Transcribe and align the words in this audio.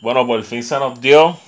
Bueno, 0.00 0.26
por 0.26 0.42
fin 0.44 0.62
se 0.62 0.78
nos 0.78 0.98
dio. 1.00 1.38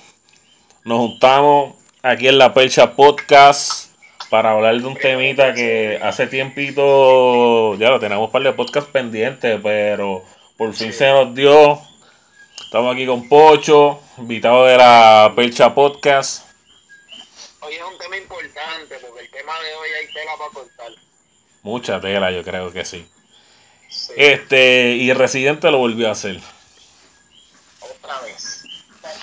Nos 0.83 0.97
juntamos 0.99 1.73
aquí 2.03 2.27
en 2.27 2.37
la 2.37 2.53
Percha 2.53 2.95
Podcast 2.95 3.91
para 4.29 4.51
hablar 4.51 4.79
de 4.79 4.87
un 4.87 4.95
temita 4.95 5.53
que 5.53 5.99
hace 6.01 6.27
tiempito, 6.27 7.75
ya 7.75 7.89
lo 7.89 7.99
tenemos 7.99 8.29
para 8.29 8.49
el 8.49 8.55
podcast 8.55 8.89
pendiente, 8.89 9.57
pero 9.59 10.23
por 10.57 10.73
fin 10.73 10.93
se 10.93 11.09
nos 11.09 11.33
dio. 11.33 11.79
Estamos 12.63 12.93
aquí 12.93 13.05
con 13.05 13.27
Pocho, 13.27 13.99
invitado 14.17 14.65
de 14.65 14.77
la 14.77 15.33
Percha 15.35 15.73
Podcast. 15.73 16.45
Hoy 17.61 17.73
es 17.73 17.83
un 17.83 17.97
tema 17.97 18.17
importante 18.17 18.95
porque 19.01 19.21
el 19.21 19.31
tema 19.31 19.53
de 19.53 19.75
hoy 19.75 19.89
hay 19.99 20.13
tela 20.13 20.31
para 20.37 20.49
cortar. 20.51 20.91
Mucha 21.63 22.01
tela, 22.01 22.31
yo 22.31 22.43
creo 22.43 22.71
que 22.71 22.85
sí. 22.85 23.07
Sí, 23.89 24.13
Este, 24.15 24.91
y 24.91 25.11
Residente 25.13 25.71
lo 25.71 25.79
volvió 25.79 26.09
a 26.09 26.11
hacer. 26.11 26.39
Otra 28.03 28.19
vez. 28.21 28.63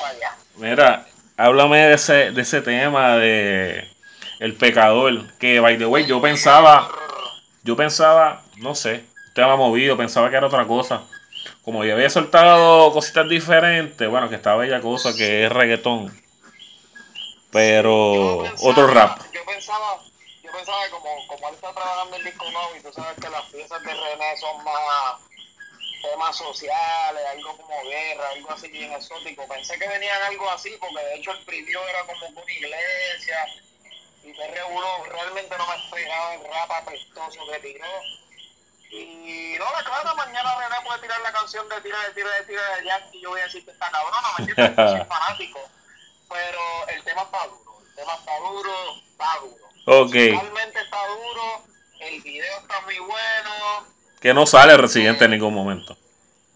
Allá. 0.05 0.37
Mira, 0.57 1.07
háblame 1.37 1.79
de 1.79 1.95
ese, 1.95 2.31
de 2.33 2.43
ese 2.43 2.61
tema 2.63 3.17
de 3.17 3.89
el 4.41 4.55
pecador, 4.55 5.27
que 5.39 5.61
by 5.61 5.79
the 5.79 5.87
way, 5.87 6.07
yo 6.07 6.21
pensaba, 6.21 6.91
yo 7.63 7.77
pensaba, 7.77 8.43
no 8.57 8.75
sé, 8.75 9.05
tema 9.35 9.57
movido, 9.57 9.97
pensaba 9.97 10.31
que 10.31 10.37
era 10.37 10.47
otra 10.47 10.67
cosa. 10.67 11.03
Como 11.63 11.85
yo 11.85 11.95
había 11.95 12.11
soltado 12.11 12.93
cositas 12.93 13.29
diferentes, 13.29 14.09
bueno, 14.09 14.29
que 14.29 14.35
estaba 14.37 14.57
bella 14.57 14.81
cosa 14.81 15.15
que 15.17 15.45
es 15.45 15.53
reggaetón. 15.53 16.11
Pero 17.51 18.41
pensaba- 18.43 18.71
otro 18.71 18.87
rap. 18.87 19.19
Yo 19.33 19.45
pensaba, 19.45 19.99
yo 20.43 20.51
pensaba 20.53 20.85
que 20.85 20.91
como, 20.91 21.27
como 21.27 21.49
él 21.49 21.55
está 21.55 21.73
trabajando 21.73 22.17
en 22.17 22.25
disco 22.25 22.45
nuevo 22.51 22.71
y 22.79 22.83
tú 22.83 22.93
sabes 22.93 23.17
que 23.19 23.29
las 23.29 23.43
piezas 23.47 23.83
de 23.83 23.93
René 23.95 24.37
son 24.39 24.65
más 24.65 25.21
temas 26.01 26.37
sociales, 26.37 27.23
algo 27.31 27.57
como 27.57 27.83
guerra, 27.83 28.31
algo 28.31 28.51
así 28.53 28.69
bien 28.69 28.93
exótico. 28.93 29.47
Pensé 29.49 29.79
que 29.79 29.89
venían 29.89 30.23
algo 30.23 30.49
así 30.51 30.77
porque 30.81 31.05
de 31.05 31.15
hecho 31.17 31.33
el 31.33 31.45
preview 31.45 31.81
era 31.89 32.05
como 32.05 32.27
una 32.29 32.53
iglesia 32.53 33.47
y 34.23 34.33
te 34.33 34.49
reguló. 34.49 35.05
Realmente 35.05 35.57
no 35.57 35.67
me 35.67 35.77
esperaba 35.77 36.35
el 36.35 36.45
rap 36.45 36.71
apestoso 36.71 37.41
que 37.53 37.59
tiró. 37.61 37.87
Y 38.91 39.55
no 39.59 39.67
me 39.77 39.85
claro, 39.85 40.17
mañana 40.17 40.59
René 40.59 40.85
puede 40.85 41.01
tirar 41.01 41.21
la 41.21 41.33
canción 41.33 41.69
de 41.69 41.81
tira 41.81 41.99
de 42.09 42.15
tira 42.15 42.31
de 42.31 42.43
tira 42.45 42.77
de 42.77 42.85
Jack 42.85 43.05
y 43.13 43.21
yo 43.23 43.31
voy 43.31 43.41
a 43.41 43.45
decir 43.45 43.65
que 43.65 43.71
está 43.71 43.89
cabrona, 43.91 44.29
¿me 44.39 44.45
entiendes? 44.45 44.77
Yo 44.77 44.89
soy 44.89 45.05
fanático. 45.09 45.61
Pero 46.29 46.89
el 46.89 47.05
tema 47.05 47.23
está 47.23 47.47
duro, 47.47 47.81
el 47.87 47.95
tema 47.95 48.15
está 48.15 48.39
duro, 48.39 48.73
está 49.11 49.39
duro. 49.41 49.67
Ok. 49.87 50.15
Musicalmente 50.15 50.81
está 50.81 51.07
duro, 51.07 51.65
el 52.01 52.21
video 52.23 52.59
está 52.61 52.81
muy 52.81 52.99
bueno, 52.99 53.87
Que 54.21 54.35
no 54.35 54.47
sale 54.47 54.77
Residente 54.77 55.25
en 55.25 55.31
ningún 55.33 55.55
momento. 55.55 55.97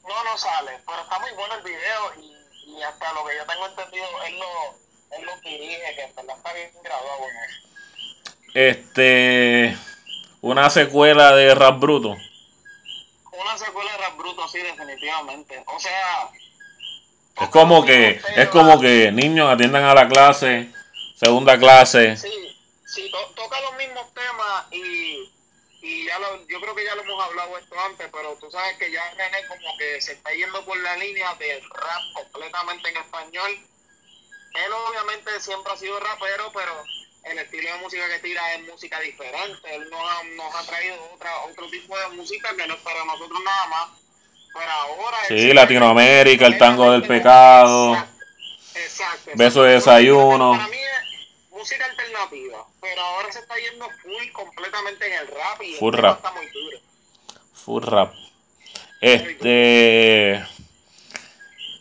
no, 0.06 0.24
no 0.24 0.38
sale, 0.38 0.72
pero 0.86 1.00
está 1.02 1.18
muy 1.18 1.30
bueno 1.32 1.54
el 1.54 1.62
video 1.62 2.14
y, 2.22 2.70
y 2.78 2.82
hasta 2.82 3.12
lo 3.14 3.24
que 3.24 3.36
yo 3.36 3.44
tengo 3.46 3.66
entendido, 3.66 4.06
él 4.26 4.38
lo, 4.38 5.16
él 5.18 5.24
lo 5.24 5.36
dirige, 5.40 5.94
que 5.94 6.02
en 6.02 6.14
verdad 6.16 6.36
está 6.36 6.52
bien 6.52 6.70
graduado 6.82 7.22
en 7.24 7.36
eso. 7.36 7.68
Este, 8.54 9.76
una 10.42 10.68
secuela 10.70 11.34
de 11.34 11.54
Rap 11.54 11.78
Bruto. 11.80 12.10
Una 12.10 13.58
secuela 13.58 13.90
de 13.92 13.98
Rap 13.98 14.16
Bruto, 14.16 14.46
sí, 14.48 14.58
definitivamente. 14.58 15.62
O 15.66 15.80
sea... 15.80 16.30
Es 17.40 17.48
como 17.48 17.84
que, 17.84 18.20
es 18.36 18.48
como 18.50 18.80
que 18.80 19.10
niños 19.10 19.50
atiendan 19.52 19.82
a 19.82 19.92
la 19.94 20.06
clase, 20.06 20.70
segunda 21.16 21.58
clase. 21.58 22.16
Sí, 22.16 22.30
sí, 22.86 23.10
to- 23.10 23.32
toca 23.34 23.60
los 23.62 23.76
mismos 23.76 24.06
temas 24.14 24.66
y, 24.70 24.76
y 24.78 25.03
ya 26.14 26.18
lo, 26.20 26.46
yo 26.46 26.60
creo 26.60 26.74
que 26.74 26.84
ya 26.84 26.94
lo 26.94 27.02
hemos 27.02 27.24
hablado 27.24 27.58
esto 27.58 27.74
antes, 27.80 28.08
pero 28.12 28.36
tú 28.40 28.50
sabes 28.50 28.76
que 28.78 28.90
ya 28.90 29.02
René 29.16 29.46
como 29.48 29.76
que 29.78 30.00
se 30.00 30.12
está 30.12 30.32
yendo 30.32 30.64
por 30.64 30.76
la 30.78 30.96
línea 30.96 31.34
del 31.34 31.62
rap 31.70 32.02
completamente 32.14 32.88
en 32.88 32.96
español. 32.96 33.50
Él 34.54 34.72
obviamente 34.88 35.40
siempre 35.40 35.72
ha 35.72 35.76
sido 35.76 35.98
rapero, 35.98 36.50
pero 36.54 36.72
el 37.24 37.38
estilo 37.38 37.72
de 37.72 37.78
música 37.78 38.08
que 38.08 38.18
tira 38.20 38.54
es 38.54 38.62
música 38.68 39.00
diferente. 39.00 39.74
Él 39.74 39.90
nos 39.90 40.00
ha, 40.00 40.22
nos 40.36 40.54
ha 40.54 40.66
traído 40.66 40.96
otra, 41.12 41.30
otro 41.50 41.68
tipo 41.68 41.98
de 41.98 42.08
música 42.10 42.54
que 42.56 42.66
no 42.66 42.74
es 42.74 42.80
para 42.80 43.04
nosotros 43.04 43.40
nada 43.44 43.66
más. 43.66 43.88
Pero 44.52 44.70
ahora... 44.70 45.18
Sí, 45.26 45.52
Latinoamérica, 45.52 46.46
el 46.46 46.58
tango 46.58 46.92
del 46.92 47.02
pecado. 47.02 47.94
Exacto, 47.94 48.78
exacto. 48.78 49.30
Beso 49.34 49.62
de 49.64 49.72
desayuno. 49.74 50.52
Para 50.52 50.68
mí 50.68 50.76
es 50.76 50.83
música 51.64 51.86
alternativa, 51.86 52.58
pero 52.82 53.00
ahora 53.00 53.32
se 53.32 53.38
está 53.38 53.54
yendo 53.56 53.86
full 54.02 54.30
completamente 54.32 55.06
en 55.06 55.12
el 55.14 55.26
rap 55.28 55.62
y 55.62 55.72
Full 55.76 55.94
rap. 55.94 56.16
está 56.18 56.30
muy 56.32 56.46
duro. 56.48 56.78
Full 57.54 57.82
rap. 57.84 58.12
Este. 59.00 60.44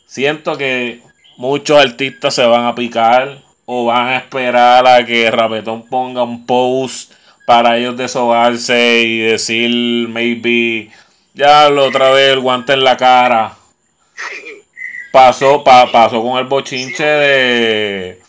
Siento 0.07 0.57
que 0.57 1.01
muchos 1.35 1.77
artistas 1.83 2.33
se 2.33 2.45
van 2.45 2.65
a 2.65 2.75
picar 2.75 3.39
o 3.65 3.85
van 3.85 4.07
a 4.07 4.17
esperar 4.19 4.87
a 4.87 5.05
que 5.05 5.29
Rapetón 5.29 5.85
ponga 5.89 6.23
un 6.23 6.45
post 6.45 7.11
para 7.45 7.77
ellos 7.77 7.97
desahogarse 7.97 9.01
y 9.01 9.19
decir, 9.19 10.07
maybe, 10.07 10.91
ya 11.33 11.67
lo 11.69 11.87
otra 11.87 12.11
vez 12.11 12.31
el 12.31 12.39
guante 12.39 12.71
en 12.71 12.85
la 12.85 12.95
cara. 12.95 13.57
Pasó, 15.11 15.61
pa- 15.63 15.91
pasó 15.91 16.23
con 16.23 16.39
el 16.39 16.45
bochinche 16.45 17.03
de, 17.03 18.22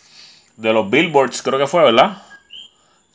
de 0.57 0.73
los 0.73 0.89
billboards, 0.89 1.41
creo 1.41 1.59
que 1.59 1.67
fue, 1.67 1.83
¿verdad? 1.83 2.21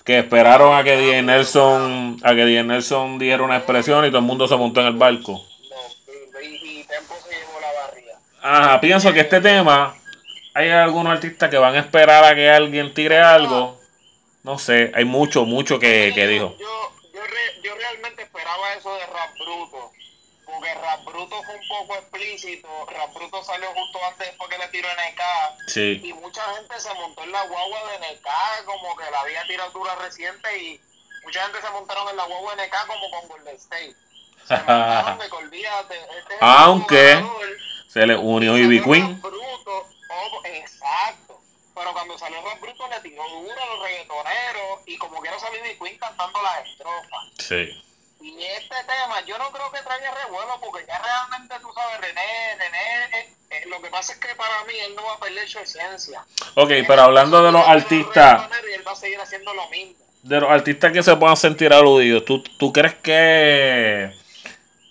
Que 0.05 0.19
esperaron 0.19 0.75
a 0.77 0.83
que 0.83 0.97
DJ 0.97 1.23
Nelson, 1.23 2.19
a 2.23 2.34
que 2.34 2.45
DJ 2.45 2.65
Nelson 2.65 3.19
dijera 3.19 3.43
una 3.43 3.56
expresión 3.56 4.05
y 4.05 4.09
todo 4.09 4.19
el 4.19 4.25
mundo 4.25 4.49
se 4.49 4.56
montó 4.56 4.81
en 4.81 4.87
el 4.89 4.95
barco. 4.97 5.45
Ajá, 8.43 8.81
pienso 8.81 9.12
que 9.12 9.21
este 9.21 9.41
tema, 9.41 9.95
hay 10.55 10.71
algunos 10.71 11.12
artistas 11.12 11.51
que 11.51 11.59
van 11.59 11.75
a 11.75 11.81
esperar 11.81 12.25
a 12.25 12.34
que 12.34 12.49
alguien 12.49 12.95
tire 12.95 13.19
algo. 13.19 13.78
No 14.43 14.59
sé, 14.59 14.91
hay 14.95 15.05
mucho, 15.05 15.45
mucho 15.45 15.78
que, 15.78 16.12
que 16.15 16.27
dijo. 16.27 16.57
Yo, 16.59 16.67
yo, 17.12 17.21
re- 17.22 17.61
yo 17.62 17.75
realmente 17.75 18.22
esperaba 18.22 18.72
eso 18.78 18.95
de 18.95 19.07
Rap 19.07 19.34
Bruto. 19.39 19.91
Porque 20.60 20.75
Rap 20.75 21.04
Bruto 21.06 21.43
fue 21.43 21.54
un 21.54 21.69
poco 21.69 21.94
explícito. 21.94 22.69
Rap 22.91 23.15
Bruto 23.15 23.43
salió 23.43 23.69
justo 23.72 23.98
antes 24.06 24.26
después 24.26 24.50
que 24.50 24.59
le 24.59 24.69
tiró 24.69 24.88
NK. 24.91 25.69
Sí. 25.69 26.00
y 26.04 26.12
mucha 26.12 26.43
gente 26.54 26.78
se 26.78 26.93
montó 26.94 27.22
en 27.22 27.32
la 27.32 27.47
guagua 27.47 27.78
de 27.93 28.15
NK 28.15 28.26
como 28.66 28.94
que 28.94 29.10
la 29.10 29.21
había 29.21 29.43
tirado 29.47 29.71
dura 29.71 29.94
reciente 29.94 30.59
y 30.59 30.81
mucha 31.25 31.43
gente 31.44 31.62
se 31.62 31.71
montaron 31.71 32.10
en 32.10 32.16
la 32.16 32.26
guagua 32.26 32.56
de 32.56 32.66
NK 32.66 32.75
como 32.87 33.10
con 33.10 33.28
Golden 33.28 33.56
State. 33.56 33.94
Se 34.47 34.54
montaron 34.59 35.19
de 35.19 35.28
que 35.31 35.37
olvídate, 35.37 35.94
este 36.19 36.34
es 36.34 36.43
Aunque 36.43 37.15
jugador, 37.15 37.48
se 37.88 38.06
le 38.06 38.16
unió 38.16 38.59
Ivy 38.59 38.82
Queen. 38.82 39.15
Rap 39.15 39.22
Bruto, 39.22 39.88
oh, 40.10 40.41
exacto. 40.44 41.41
Pero 41.75 41.92
cuando 41.94 42.19
salió 42.19 42.42
Rap 42.42 42.60
Bruto 42.60 42.87
le 42.88 43.00
tiró 43.00 43.22
duro 43.31 43.62
a 43.62 43.66
los 43.66 43.82
reggaetoneros 43.82 44.81
y 44.84 44.98
como 44.98 45.22
quiera 45.22 45.38
salió 45.38 45.65
Ivy 45.65 45.78
Queen 45.78 45.97
cantando 45.97 46.42
las 46.42 46.66
estrofas. 46.66 47.28
Sí. 47.38 47.82
Y 48.41 48.45
este 48.56 48.75
tema, 48.87 49.21
yo 49.27 49.37
no 49.37 49.51
creo 49.51 49.71
que 49.71 49.83
traiga 49.83 50.15
revuelo 50.25 50.59
porque 50.62 50.87
ya 50.89 50.99
realmente 50.99 51.55
tú 51.61 51.69
sabes, 51.75 52.01
René, 52.01 52.56
René, 52.59 53.19
eh, 53.21 53.28
eh, 53.51 53.65
lo 53.69 53.83
que 53.83 53.91
pasa 53.91 54.15
es 54.15 54.19
que 54.19 54.34
para 54.34 54.65
mí 54.65 54.73
él 54.81 54.95
no 54.97 55.05
va 55.05 55.12
a 55.12 55.19
perder 55.19 55.47
su 55.47 55.59
esencia. 55.59 56.25
Ok, 56.55 56.71
Él 56.71 56.84
pero 56.87 57.03
hablando 57.03 57.43
de 57.43 57.53
los 57.53 57.69
artistas, 57.69 58.41
reggaetoneros 58.45 58.71
Y 58.71 58.73
él 58.73 58.87
va 58.87 58.93
a 58.93 58.97
seguir 58.97 59.21
haciendo 59.21 59.53
lo 59.53 59.69
mismo. 59.69 59.95
de 60.23 60.41
los 60.41 60.51
artistas 60.51 60.91
que 60.91 61.03
se 61.03 61.15
puedan 61.17 61.37
sentir 61.37 61.71
aludidos, 61.75 62.25
¿tú, 62.25 62.43
tú 62.43 62.73
crees 62.73 62.95
que 62.95 64.11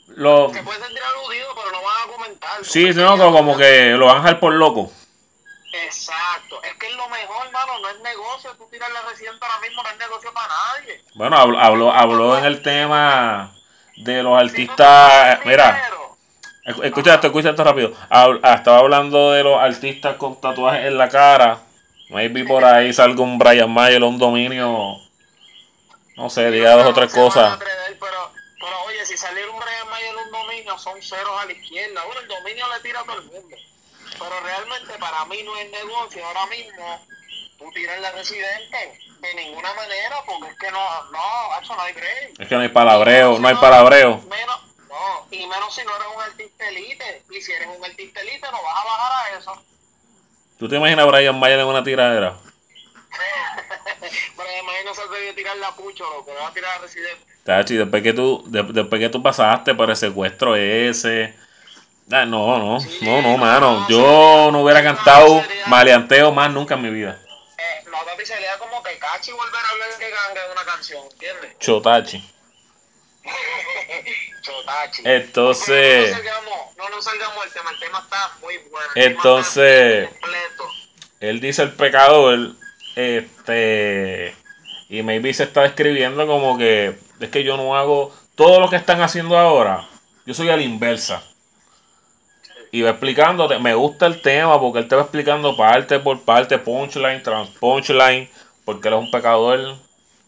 lo, 0.09 0.53
Se 0.53 0.61
puede 0.61 0.79
sentir 0.79 1.01
aludido, 1.03 1.47
pero 1.55 1.71
no 1.71 1.81
van 1.81 2.03
a 2.03 2.11
comentar. 2.11 2.65
sí, 2.65 2.89
no, 2.93 3.17
como 3.31 3.57
que 3.57 3.91
lo 3.91 4.05
van 4.05 4.17
a 4.17 4.19
dejar 4.21 4.39
por 4.39 4.53
loco? 4.53 4.91
Exacto. 5.85 6.28
Es 6.63 6.73
que 6.75 6.87
es 6.87 6.95
lo 6.95 7.07
mejor, 7.09 7.45
hermano. 7.47 7.79
No 7.79 7.89
es 7.89 7.99
negocio. 8.01 8.51
Tú 8.57 8.67
tiras 8.71 8.89
la 8.91 9.01
residente 9.03 9.45
ahora 9.45 9.59
mismo, 9.59 9.83
no 9.83 9.89
es 9.89 9.97
negocio 9.97 10.33
para 10.33 10.47
nadie. 10.47 11.03
Bueno, 11.15 11.37
habló, 11.37 11.59
habló, 11.59 11.91
habló 11.91 12.37
en 12.37 12.45
el 12.45 12.61
tema 12.61 13.51
de 13.97 14.23
los 14.23 14.39
Si 14.39 14.45
artistas, 14.47 15.39
mira, 15.45 15.71
dinero, 15.73 16.17
Escu- 16.65 16.85
Escucha 16.85 17.13
esto, 17.15 17.27
escucha 17.27 17.49
esto 17.49 17.63
rápido. 17.63 17.91
Hab- 18.09 18.39
ah, 18.43 18.53
Estaba 18.55 18.77
hablando 18.79 19.31
de 19.31 19.43
los 19.43 19.59
artistas 19.59 20.15
con 20.17 20.39
tatuajes 20.39 20.85
en 20.85 20.97
la 20.97 21.09
cara. 21.09 21.59
Maybe 22.09 22.43
por 22.45 22.63
ahí 22.65 22.91
salga 22.93 23.21
un 23.23 23.37
Brian 23.39 23.71
Mayer 23.71 24.01
o 24.03 24.07
un 24.07 24.17
dominio. 24.19 24.97
No 26.15 26.29
sé, 26.29 26.51
diga 26.51 26.75
dos 26.75 26.87
o 26.87 26.93
tres 26.93 27.13
cosas. 27.13 27.53
atrever, 27.53 27.97
pero, 27.99 28.31
pero 28.59 28.81
oye, 28.87 29.05
si 29.05 29.15
saliera 29.17 29.49
un 29.51 29.59
Brian 29.59 29.89
Mayer 29.89 30.15
un 30.15 30.31
dominio, 30.31 30.77
son 30.77 31.01
ceros 31.01 31.41
a 31.41 31.45
la 31.45 31.51
izquierda. 31.53 32.03
Bueno, 32.05 32.21
el 32.21 32.27
dominio 32.27 32.65
le 32.73 32.79
tira 32.81 32.99
a 32.99 33.03
todo 33.03 33.19
el 33.19 33.25
mundo. 33.25 33.55
Pero 34.19 34.39
realmente 34.41 34.93
para 34.99 35.25
mí 35.25 35.41
no 35.43 35.55
es 35.57 35.71
negocio. 35.71 36.25
Ahora 36.25 36.45
mismo, 36.47 37.05
tú 37.57 37.71
tiras 37.71 37.99
la 38.01 38.11
residente 38.11 38.99
de 39.21 39.33
ninguna 39.35 39.73
manera, 39.73 40.17
porque 40.25 40.51
es 40.51 40.57
que 40.59 40.71
no, 40.71 41.03
no, 41.11 41.59
eso 41.61 41.75
no 41.75 41.81
hay 41.81 41.93
break. 41.93 42.39
Es 42.39 42.47
que 42.47 42.55
no 42.55 42.61
hay 42.61 42.69
palabreo, 42.69 43.39
no 43.39 43.47
hay 43.47 43.55
palabreo. 43.55 44.17
Menos, 44.29 44.61
no, 44.89 45.27
y 45.31 45.45
menos 45.47 45.73
si 45.73 45.83
no 45.83 45.95
eres 45.95 46.07
un 46.15 46.21
artista 46.21 46.67
elite. 46.69 47.23
Y 47.29 47.41
si 47.41 47.51
eres 47.53 47.67
un 47.67 47.83
artista 47.83 48.21
elite, 48.21 48.47
no 48.51 48.61
vas 48.63 48.75
a 48.77 48.83
bajar 48.85 49.11
a 49.33 49.37
eso. 49.39 49.63
¿Tú 50.57 50.67
te 50.67 50.75
imaginas 50.75 51.05
a 51.05 51.09
Brian 51.09 51.39
Mayer 51.39 51.59
en 51.59 51.67
una 51.67 51.83
tiradera? 51.83 52.35
Pero 54.37 54.49
imagino 54.61 54.93
se 54.93 55.01
atrevió 55.01 55.31
a 55.31 55.35
tirar 55.35 55.57
la 55.57 55.71
pucho, 55.75 56.03
lo 56.09 56.25
que 56.25 56.33
va 56.33 56.47
a 56.47 56.53
tirar 56.53 56.77
a 56.77 56.81
residente. 56.81 57.25
Tachi, 57.43 57.75
después 57.77 58.03
que 58.03 58.13
tú, 58.13 58.43
de- 58.47 58.63
después 58.63 58.99
que 58.99 59.09
tú 59.09 59.21
pasaste 59.23 59.73
por 59.75 59.89
el 59.89 59.95
secuestro 59.95 60.55
ese, 60.55 61.33
Ah, 62.11 62.25
no, 62.25 62.57
no, 62.57 62.79
Sí, 62.79 62.99
no, 63.01 63.21
no, 63.21 63.31
no, 63.33 63.37
mano. 63.37 63.81
no, 63.81 63.89
Yo 63.89 64.49
no 64.51 64.61
hubiera 64.63 64.81
cantado 64.83 65.43
maleanteo 65.67 66.31
más 66.31 66.51
nunca 66.51 66.73
en 66.75 66.81
mi 66.81 66.89
vida. 66.89 67.19
Eh, 67.57 67.83
no, 67.91 67.97
papi, 68.03 68.25
sería 68.25 68.57
como 68.57 68.81
que 68.81 68.97
cachi 68.97 69.31
volver 69.31 69.63
a 69.63 69.69
hablar 69.69 69.89
de 69.99 70.09
ganga 70.09 70.45
de 70.47 70.51
una 70.51 70.65
canción, 70.65 71.03
¿entiendes? 71.11 71.59
Chotachi. 71.59 72.23
Chotachi. 74.41 75.01
Entonces- 75.05 75.99
no 75.99 76.07
nos 76.07 76.15
salgamos, 76.17 76.77
no 76.77 76.89
nos 76.89 77.05
salgamos 77.05 77.43
del 77.43 77.53
tema, 77.53 77.69
el 77.71 77.79
tema 77.79 77.99
está 77.99 78.31
muy 78.41 78.57
bueno. 78.57 78.87
el 78.95 79.03
tema 79.03 79.09
está 79.09 79.09
Entonces-. 79.09 80.09
Él 81.19 81.39
dice 81.41 81.61
el 81.63 81.73
pecador, 81.73 82.53
este, 82.95 84.35
y 84.89 85.03
maybe 85.03 85.33
se 85.33 85.43
está 85.43 85.61
describiendo 85.61 86.25
como 86.25 86.57
que 86.57 86.97
es 87.19 87.29
que 87.29 87.43
yo 87.43 87.57
no 87.57 87.75
hago 87.75 88.15
todo 88.35 88.61
lo 88.61 88.69
que 88.69 88.77
están 88.77 89.01
haciendo 89.01 89.37
ahora. 89.37 89.87
Yo 90.25 90.33
soy 90.33 90.49
a 90.49 90.55
la 90.55 90.63
inversa. 90.63 91.21
Y 92.71 92.81
va 92.83 92.91
explicándote, 92.91 93.57
me 93.59 93.73
gusta 93.73 94.05
el 94.05 94.21
tema 94.21 94.59
porque 94.59 94.79
él 94.79 94.87
te 94.87 94.95
va 94.95 95.01
explicando 95.03 95.55
parte 95.57 95.99
por 95.99 96.21
parte, 96.21 96.59
punchline, 96.59 97.23
trans 97.23 97.49
punchline, 97.59 98.29
porque 98.65 98.87
él 98.89 98.93
es 98.95 98.99
un 98.99 99.11
pecador. 99.11 99.75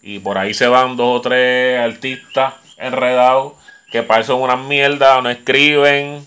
Y 0.02 0.20
por 0.20 0.38
ahí 0.38 0.54
se 0.54 0.68
van 0.68 0.96
dos 0.98 1.20
o 1.20 1.22
tres 1.22 1.80
artistas 1.80 2.56
enredados 2.78 3.54
que 3.92 4.02
parecen 4.04 4.36
unas 4.38 4.58
mierdas, 4.60 5.22
no 5.22 5.30
escriben. 5.30 6.26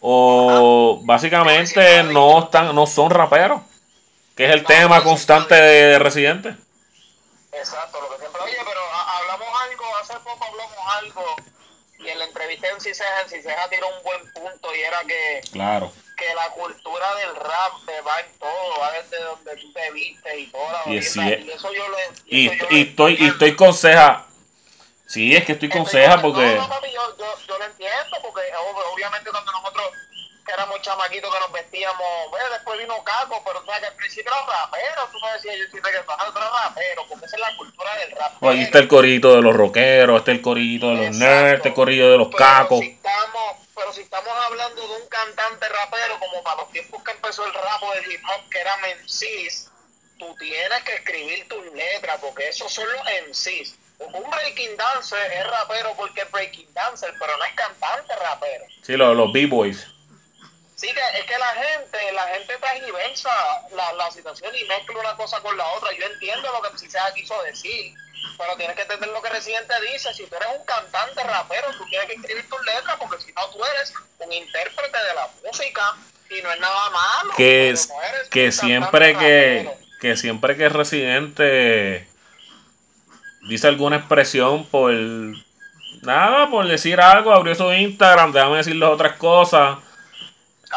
O 0.00 1.00
básicamente 1.04 2.02
no 2.04 2.40
están, 2.40 2.74
no 2.74 2.86
son 2.86 3.10
raperos. 3.10 3.62
Que 4.36 4.46
es 4.46 4.52
el 4.52 4.62
No, 4.62 4.68
tema 4.68 4.98
no, 4.98 5.04
constante 5.04 5.54
de, 5.54 5.86
de 5.88 5.98
Residente. 5.98 6.56
Exacto, 7.52 8.00
lo 8.00 8.08
que 8.10 8.18
siempre. 8.18 8.40
Oye, 8.42 8.56
pero 8.64 8.80
ha- 8.92 9.18
hablamos 9.18 9.48
algo, 9.70 9.84
hace 10.00 10.14
poco 10.20 10.44
hablamos 10.44 10.76
algo, 11.00 11.36
y 12.04 12.08
en 12.08 12.18
la 12.18 12.24
entrevista 12.26 12.68
en 12.68 12.80
Ciseja, 12.80 13.22
en 13.22 13.28
Ciseja 13.28 13.68
tiró 13.68 13.88
un 13.88 14.02
buen 14.02 14.32
punto, 14.32 14.74
y 14.74 14.80
era 14.80 15.00
que, 15.04 15.40
Claro. 15.52 15.92
que 16.16 16.34
la 16.34 16.48
cultura 16.50 17.14
del 17.16 17.36
rap 17.36 17.72
te 17.86 18.00
va 18.02 18.20
en 18.20 18.38
todo, 18.38 18.78
va 18.80 18.92
desde 18.92 19.22
donde 19.22 19.56
tú 19.56 19.72
te 19.72 19.90
vistes 19.92 20.38
y 20.38 20.46
toda 20.48 20.72
la 20.86 20.92
Y 20.92 20.98
es- 20.98 21.16
y 21.16 21.50
eso 21.50 21.72
yo 21.72 21.88
lo 21.88 21.96
Y, 22.26 22.46
eso 22.48 22.54
yo 22.54 22.66
y 22.70 22.84
lo 22.84 22.90
estoy, 22.90 23.10
y 23.12 23.14
entiendo. 23.14 23.32
estoy 23.34 23.56
con 23.56 23.74
ceja. 23.74 24.26
Sí, 25.06 25.36
es 25.36 25.44
que 25.44 25.52
estoy 25.52 25.68
con 25.68 25.82
Estoy 25.82 26.00
ceja 26.00 26.12
con- 26.14 26.32
porque. 26.32 26.46
No, 26.46 26.62
no, 26.62 26.68
papi, 26.68 26.90
yo, 26.90 27.18
yo, 27.18 27.26
yo 27.46 27.58
lo 27.58 27.64
entiendo, 27.66 28.16
porque 28.22 28.40
ob- 28.54 28.92
obviamente 28.94 29.30
cuando 29.30 29.52
nosotros 29.52 29.84
éramos 30.52 30.80
chamaquitos 30.82 31.32
que 31.32 31.40
nos 31.40 31.52
vestíamos, 31.52 32.30
bueno, 32.30 32.46
después 32.50 32.78
vino 32.78 33.02
Caco, 33.04 33.42
pero 33.44 33.60
o 33.60 33.64
sea, 33.64 33.80
que 33.80 33.86
al 33.86 33.94
principio 33.94 34.32
era 34.32 34.62
rapero, 34.62 35.08
tú 35.10 35.18
me 35.24 35.32
decías, 35.32 35.56
yo 35.58 35.64
soy 35.70 35.80
reggaetonero, 35.80 36.32
tú 36.32 36.38
eres 36.38 36.50
rapero, 36.64 37.06
porque 37.08 37.26
esa 37.26 37.36
es 37.36 37.42
la 37.42 37.56
cultura 37.56 37.96
del 37.96 38.10
rap. 38.12 38.32
Oh, 38.40 38.50
Aquí 38.50 38.62
está 38.62 38.78
el 38.78 38.88
corillito 38.88 39.34
de 39.34 39.42
los 39.42 39.54
rockeros, 39.56 40.18
este 40.18 40.32
el 40.32 40.42
corillito 40.42 40.88
de 40.90 40.94
los 40.96 41.06
Exacto. 41.06 41.24
nerds, 41.24 41.56
este 41.56 41.68
el 41.68 41.74
corillo 41.74 42.10
de 42.10 42.18
los 42.18 42.26
Pero 42.28 42.38
cacos. 42.38 42.80
Si 42.80 42.90
estamos, 42.90 43.56
pero 43.74 43.92
si 43.92 44.00
estamos 44.02 44.32
hablando 44.46 44.82
de 44.88 45.02
un 45.02 45.08
cantante 45.08 45.68
rapero, 45.68 46.18
como 46.18 46.42
para 46.42 46.56
los 46.62 46.70
tiempos 46.70 47.02
que 47.02 47.10
empezó 47.12 47.46
el 47.46 47.54
rap 47.54 47.82
o 47.82 47.94
el 47.94 48.12
hip 48.12 48.20
hop, 48.24 48.48
que 48.50 48.60
eran 48.60 48.80
MCs, 49.02 49.70
tú 50.18 50.34
tienes 50.38 50.82
que 50.84 50.94
escribir 50.94 51.48
tus 51.48 51.64
letras, 51.72 52.18
porque 52.20 52.48
esos 52.48 52.72
son 52.72 52.86
los 52.92 53.02
MCs. 53.28 53.76
Un 53.98 54.28
breaking 54.30 54.76
dancer 54.76 55.32
es 55.32 55.46
rapero 55.46 55.94
porque 55.96 56.22
es 56.22 56.30
breaking 56.32 56.74
dancer, 56.74 57.14
pero 57.20 57.36
no 57.36 57.44
es 57.44 57.52
cantante 57.54 58.14
rapero. 58.16 58.64
Sí, 58.82 58.96
los, 58.96 59.16
los 59.16 59.32
B-Boys. 59.32 59.86
Sí, 60.82 60.88
que 60.92 61.18
es 61.20 61.24
que 61.26 61.38
la 61.38 61.52
gente, 61.54 62.12
la 62.12 62.26
gente 62.26 62.58
transgiversa 62.58 63.30
la, 63.76 63.92
la 63.92 64.10
situación 64.10 64.50
y 64.52 64.64
mezcla 64.64 64.98
una 64.98 65.14
cosa 65.14 65.40
con 65.40 65.56
la 65.56 65.64
otra. 65.78 65.90
Yo 65.96 66.04
entiendo 66.06 66.48
lo 66.52 66.60
que 66.60 66.76
Cisea 66.76 67.14
quiso 67.14 67.40
decir, 67.44 67.94
pero 68.36 68.56
tienes 68.56 68.74
que 68.74 68.82
entender 68.82 69.08
lo 69.10 69.22
que 69.22 69.28
Residente 69.30 69.72
dice. 69.92 70.12
Si 70.12 70.26
tú 70.26 70.34
eres 70.34 70.48
un 70.58 70.64
cantante 70.64 71.22
rapero, 71.22 71.68
tú 71.78 71.84
tienes 71.86 72.08
que 72.08 72.14
escribir 72.14 72.48
tus 72.48 72.60
letras, 72.66 72.96
porque 72.98 73.22
si 73.22 73.32
no, 73.32 73.46
tú 73.50 73.60
eres 73.64 73.94
un 74.18 74.32
intérprete 74.32 74.98
de 74.98 75.14
la 75.14 75.28
música 75.46 75.82
y 76.30 76.42
no 76.42 76.50
es 76.50 76.58
nada 76.58 76.90
malo. 76.90 77.32
Que, 77.36 77.70
es- 77.70 77.88
no 77.88 77.94
que 78.32 78.50
siempre 78.50 79.16
que, 79.16 79.62
rapero. 79.68 79.78
que 80.00 80.16
siempre 80.16 80.56
que 80.56 80.68
Residente 80.68 82.08
dice 83.42 83.68
alguna 83.68 83.98
expresión 83.98 84.66
por 84.66 84.92
nada, 86.02 86.50
por 86.50 86.66
decir 86.66 87.00
algo, 87.00 87.32
abrió 87.32 87.54
su 87.54 87.72
Instagram, 87.72 88.32
déjame 88.32 88.56
decirles 88.56 88.88
otras 88.88 89.12
cosas. 89.16 89.78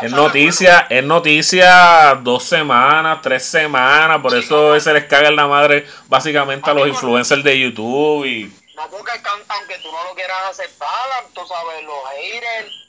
Es 0.01 0.11
noticia, 0.11 0.87
es 0.89 1.03
noticia 1.03 2.15
dos 2.21 2.43
semanas, 2.43 3.19
tres 3.21 3.45
semanas, 3.45 4.21
por 4.21 4.35
eso 4.35 4.79
se 4.79 4.93
les 4.93 5.05
caga 5.05 5.29
en 5.29 5.35
la 5.35 5.47
madre 5.47 5.87
básicamente 6.07 6.69
a 6.69 6.73
los 6.73 6.87
influencers 6.87 7.43
de 7.43 7.59
YouTube 7.59 8.25
y 8.25 8.53
No 8.75 8.89
porque 8.89 9.11
aunque 9.49 9.77
tú 9.79 9.91
no 9.91 10.03
lo 10.03 10.15
quieras 10.15 10.37
aceptar, 10.49 10.87
tú 11.33 11.41
sabes, 11.47 11.83
los 11.83 11.97
haters 12.09 12.85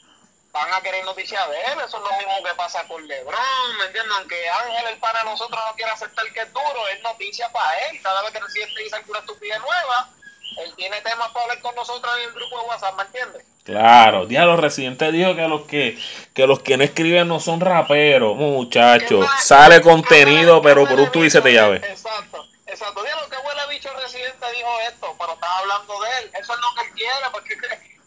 van 0.51 0.73
a 0.73 0.81
querer 0.81 1.05
noticias 1.05 1.49
de 1.49 1.55
él. 1.55 1.79
Eso 1.85 1.97
es 1.97 2.03
lo 2.03 2.17
mismo 2.17 2.43
que 2.43 2.55
pasa 2.55 2.83
con 2.87 3.07
LeBron, 3.07 3.77
¿me 3.79 3.85
entiendes? 3.85 4.13
Aunque 4.17 4.49
Ángel, 4.49 4.87
el 4.93 4.99
para 4.99 5.23
nosotros, 5.23 5.59
no 5.65 5.75
quiere 5.75 5.91
aceptar 5.91 6.25
que 6.33 6.41
es 6.41 6.53
duro, 6.53 6.87
es 6.93 7.01
noticia 7.03 7.49
para 7.51 7.77
él. 7.87 8.01
Cada 8.01 8.21
vez 8.23 8.31
que 8.31 8.39
Residente 8.39 8.83
dice 8.83 8.95
alguna 8.95 9.19
estupidez 9.19 9.59
nueva, 9.59 10.09
él 10.57 10.73
tiene 10.75 11.01
temas 11.01 11.29
para 11.29 11.43
hablar 11.43 11.61
con 11.61 11.75
nosotros 11.75 12.11
en 12.17 12.29
el 12.29 12.33
grupo 12.33 12.59
de 12.59 12.67
WhatsApp, 12.67 12.95
¿me 12.95 13.03
entiendes? 13.03 13.45
Claro, 13.67 14.25
diablo, 14.25 14.55
Residente 14.55 15.11
dijo 15.11 15.35
que 15.35 15.47
los 15.49 15.63
que, 15.63 15.99
que 16.33 16.47
los 16.47 16.61
que 16.61 16.77
no 16.77 16.85
escriben 16.85 17.27
no 17.27 17.41
son 17.41 17.59
raperos, 17.59 18.37
muchachos. 18.37 19.25
¿Qué 19.25 19.41
Sale 19.43 19.81
contenido, 19.81 20.61
pero 20.61 20.87
por 20.87 20.97
un 20.97 21.11
tubi 21.11 21.29
se 21.29 21.41
te 21.41 21.51
llave. 21.51 21.77
Exacto, 21.77 22.47
exacto. 22.65 23.03
Digo, 23.03 23.29
que 23.29 23.35
huele 23.45 23.61
bicho 23.69 23.89
residente 24.01 24.45
dijo 24.55 24.69
esto, 24.87 25.13
pero 25.19 25.33
estaba 25.33 25.57
hablando 25.57 25.99
de 25.99 26.09
él. 26.19 26.31
Eso 26.39 26.53
es 26.53 26.59
lo 26.59 26.67
que 26.75 26.87
él 26.87 26.93
quiere, 26.93 27.25
porque 27.33 27.55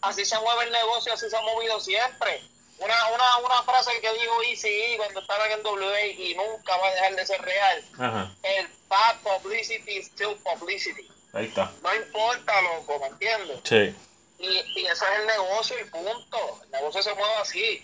así 0.01 0.25
se 0.25 0.41
mueve 0.41 0.65
el 0.65 0.73
negocio, 0.73 1.13
así 1.13 1.29
se 1.29 1.37
ha 1.37 1.43
movido 1.43 1.79
siempre. 1.79 2.41
Una, 2.79 2.95
una, 3.13 3.37
una 3.45 3.63
frase 3.63 3.91
que 4.01 4.11
dijo 4.15 4.43
Easy 4.43 4.97
cuando 4.97 5.21
estaba 5.21 5.47
en 5.47 5.61
WA 5.63 6.07
y 6.07 6.35
nunca 6.37 6.75
va 6.79 6.87
a 6.87 6.91
dejar 6.93 7.17
de 7.17 7.27
ser 7.27 7.43
real. 7.43 7.85
Ajá, 7.99 8.33
El 8.43 8.67
bad 8.89 9.17
publicity 9.23 9.99
is 9.99 10.07
still 10.07 10.35
publicity. 10.43 11.07
Ahí 11.33 11.47
está. 11.47 11.71
No 11.83 11.95
importa, 11.95 12.53
loco, 12.63 12.99
¿me 13.01 13.07
entiendes? 13.09 13.61
Sí. 13.65 13.95
Y, 14.39 14.49
y 14.81 14.87
ese 14.87 15.05
es 15.05 15.21
el 15.21 15.27
negocio 15.27 15.77
y 15.81 15.85
punto. 15.91 16.61
El 16.65 16.71
negocio 16.71 17.03
se 17.03 17.15
mueve 17.15 17.35
así. 17.41 17.83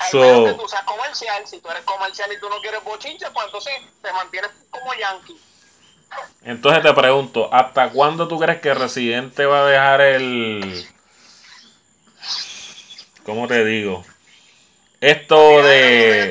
Al 0.00 0.10
So- 0.10 0.18
menos 0.20 0.52
que 0.52 0.58
tú 0.62 0.68
seas 0.68 0.82
comercial, 0.84 1.46
si 1.46 1.60
tú 1.60 1.70
eres 1.70 1.82
comercial 1.84 2.32
y 2.32 2.40
tú 2.40 2.48
no 2.48 2.60
quieres 2.60 2.82
bochinche, 2.84 3.30
pues 3.32 3.46
entonces 3.46 3.72
te 4.02 4.12
mantienes 4.12 4.50
como 4.70 4.94
yankee. 4.94 5.40
Entonces 6.42 6.82
te 6.82 6.92
pregunto, 6.92 7.48
¿hasta 7.52 7.90
cuándo 7.90 8.26
tú 8.26 8.38
crees 8.38 8.60
que 8.60 8.74
Residente 8.74 9.46
va 9.46 9.60
a 9.64 9.66
dejar 9.66 10.00
el... 10.00 10.86
¿Cómo 13.24 13.46
te 13.46 13.64
digo? 13.64 14.04
Esto 15.00 15.62
de... 15.62 16.30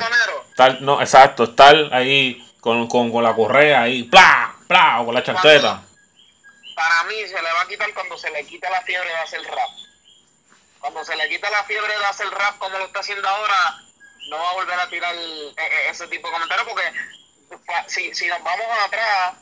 Estar, 0.49 0.81
no, 0.81 0.99
exacto, 1.01 1.43
estar 1.45 1.75
ahí 1.93 2.45
con, 2.59 2.87
con, 2.87 3.11
con 3.11 3.23
la 3.23 3.33
correa 3.33 3.83
ahí, 3.83 4.03
¡pla! 4.03 4.53
¡pla! 4.67 4.99
o 5.01 5.05
con 5.05 5.15
la 5.15 5.23
chancleta. 5.23 5.81
Para 6.79 7.03
mí 7.03 7.27
se 7.27 7.41
le 7.41 7.51
va 7.51 7.61
a 7.63 7.67
quitar 7.67 7.93
cuando 7.93 8.17
se 8.17 8.31
le 8.31 8.45
quita 8.45 8.69
la 8.69 8.81
fiebre 8.83 9.09
de 9.09 9.17
hacer 9.17 9.41
rap. 9.43 9.69
Cuando 10.79 11.03
se 11.03 11.13
le 11.13 11.27
quita 11.27 11.49
la 11.49 11.65
fiebre 11.65 11.91
de 11.97 12.05
hacer 12.05 12.29
rap 12.29 12.57
como 12.57 12.77
lo 12.77 12.85
está 12.85 13.01
haciendo 13.01 13.27
ahora, 13.27 13.81
no 14.29 14.37
va 14.37 14.51
a 14.51 14.53
volver 14.53 14.79
a 14.79 14.87
tirar 14.87 15.13
eh, 15.13 15.53
eh, 15.57 15.87
ese 15.89 16.07
tipo 16.07 16.29
de 16.29 16.33
comentarios 16.35 16.65
porque 16.65 16.89
si, 17.87 18.15
si 18.15 18.27
nos 18.27 18.41
vamos 18.43 18.65
atrás, 18.85 19.33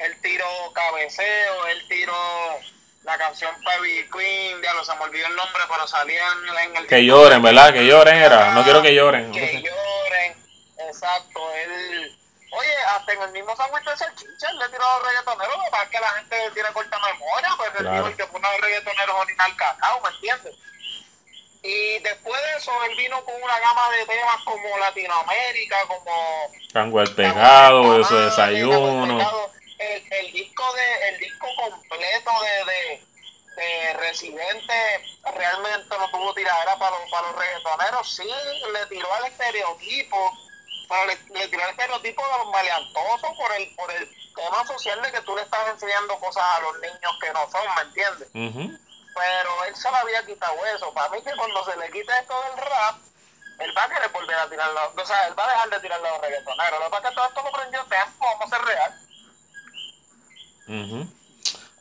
él 0.00 0.16
tiró 0.20 0.48
cabeceo, 0.74 1.66
él 1.68 1.86
tiró 1.88 2.58
la 3.04 3.16
canción 3.18 3.54
Baby 3.62 4.08
Queen, 4.12 4.60
ya 4.60 4.74
no 4.74 4.82
se 4.82 4.92
me 4.96 5.02
olvidó 5.02 5.28
el 5.28 5.36
nombre, 5.36 5.62
pero 5.70 5.86
salía 5.86 6.24
en, 6.64 6.76
el 6.76 6.86
Que 6.88 7.04
lloren, 7.04 7.40
¿verdad? 7.40 7.72
Que 7.72 7.86
lloren 7.86 8.16
era. 8.16 8.50
No 8.50 8.64
quiero 8.64 8.82
que 8.82 8.92
lloren. 8.96 9.30
que 9.30 9.62
lloren, 9.62 10.34
exacto, 10.88 11.54
él, 11.54 11.89
en 13.08 13.22
el 13.22 13.32
mismo 13.32 13.56
sándwich 13.56 13.84
de 13.84 13.96
salchicha 13.96 14.52
le 14.52 14.68
tiró 14.68 14.84
a 14.84 14.98
los 14.98 15.06
reggaetoneros, 15.08 15.56
lo 15.56 15.64
que 15.64 15.70
pasa 15.70 15.84
es 15.84 15.90
que 15.90 16.00
la 16.00 16.08
gente 16.08 16.50
tiene 16.54 16.72
corta 16.72 16.98
memoria, 16.98 17.48
pues 17.56 17.70
él 17.70 17.86
Claro. 17.86 18.06
el 18.06 18.16
que 18.16 18.26
pone 18.26 18.46
a 18.48 18.52
los 18.52 18.60
reggaetoneros 18.60 19.16
orinar 19.16 19.56
cacao, 19.56 20.00
¿me 20.00 20.08
entiendes? 20.10 20.54
Y 21.62 21.98
después 21.98 22.40
de 22.42 22.56
eso 22.58 22.72
él 22.84 22.96
vino 22.96 23.22
con 23.24 23.34
una 23.42 23.58
gama 23.60 23.90
de 23.90 24.06
temas 24.06 24.42
como 24.44 24.78
Latinoamérica, 24.78 25.86
como 25.88 26.50
Tango 26.72 27.00
el 27.02 27.14
pecado, 27.14 28.00
eso 28.00 28.08
Tamales, 28.08 28.30
desayuno. 28.30 29.50
El, 29.78 30.12
el 30.12 30.32
disco 30.32 30.72
de 30.74 31.08
el 31.08 31.18
disco 31.20 31.46
completo 31.56 32.30
de, 32.42 32.72
de, 32.72 33.06
de 33.56 33.92
Residente 33.94 34.74
realmente 35.36 35.98
no 35.98 36.10
tuvo 36.10 36.32
tiradera 36.34 36.76
para 36.76 36.98
los, 36.98 37.10
para 37.10 37.26
los 37.28 37.36
reggaetoneros. 37.36 38.16
Sí, 38.16 38.30
le 38.72 38.86
tiró 38.86 39.12
al 39.14 39.26
estereotipo, 39.26 40.32
pero 40.90 41.06
le, 41.06 41.16
le 41.38 41.48
tiró 41.48 41.62
al 41.62 41.70
estereotipo 41.70 42.20
de 42.26 42.38
los 42.38 42.48
maleantosos 42.48 43.30
por 43.36 43.52
el, 43.52 43.74
por 43.76 43.90
el 43.92 44.08
tema 44.34 44.66
social 44.66 45.00
de 45.00 45.12
que 45.12 45.20
tú 45.20 45.36
le 45.36 45.42
estás 45.42 45.68
enseñando 45.68 46.18
cosas 46.18 46.42
a 46.42 46.60
los 46.62 46.80
niños 46.80 47.12
que 47.20 47.32
no 47.32 47.48
son, 47.48 47.62
¿me 47.76 47.82
entiendes? 47.82 48.28
Pero 48.32 49.64
él 49.66 49.76
se 49.76 49.90
le 49.90 49.96
había 49.96 50.26
quitado 50.26 50.66
eso. 50.66 50.92
Para 50.92 51.10
mí 51.10 51.22
que 51.22 51.36
cuando 51.36 51.64
se 51.64 51.76
le 51.76 51.90
quite 51.92 52.12
esto 52.18 52.34
del 52.42 52.56
rap, 52.56 52.96
él 53.60 53.76
va 53.76 53.84
a 53.84 53.88
querer 53.88 54.08
volver 54.08 54.36
a 54.36 54.48
tirar 54.48 54.72
los, 54.72 55.04
o 55.04 55.06
sea, 55.06 55.28
él 55.28 55.38
va 55.38 55.44
a 55.44 55.50
dejar 55.50 55.70
de 55.70 55.80
tirar 55.80 56.00
los 56.00 56.20
reggaetoneros. 56.20 56.80
Lo 56.80 56.84
que 56.86 56.90
pasa 56.90 57.02
es 57.02 57.08
que 57.10 57.14
todo 57.14 57.28
esto 57.28 57.42
lo 57.42 57.52
prendió 57.52 57.84
tiempo, 57.84 58.26
vamos 58.26 58.52
a 58.52 58.56
ser 58.56 58.66
real. 58.66 59.00
Ujú. 60.66 61.19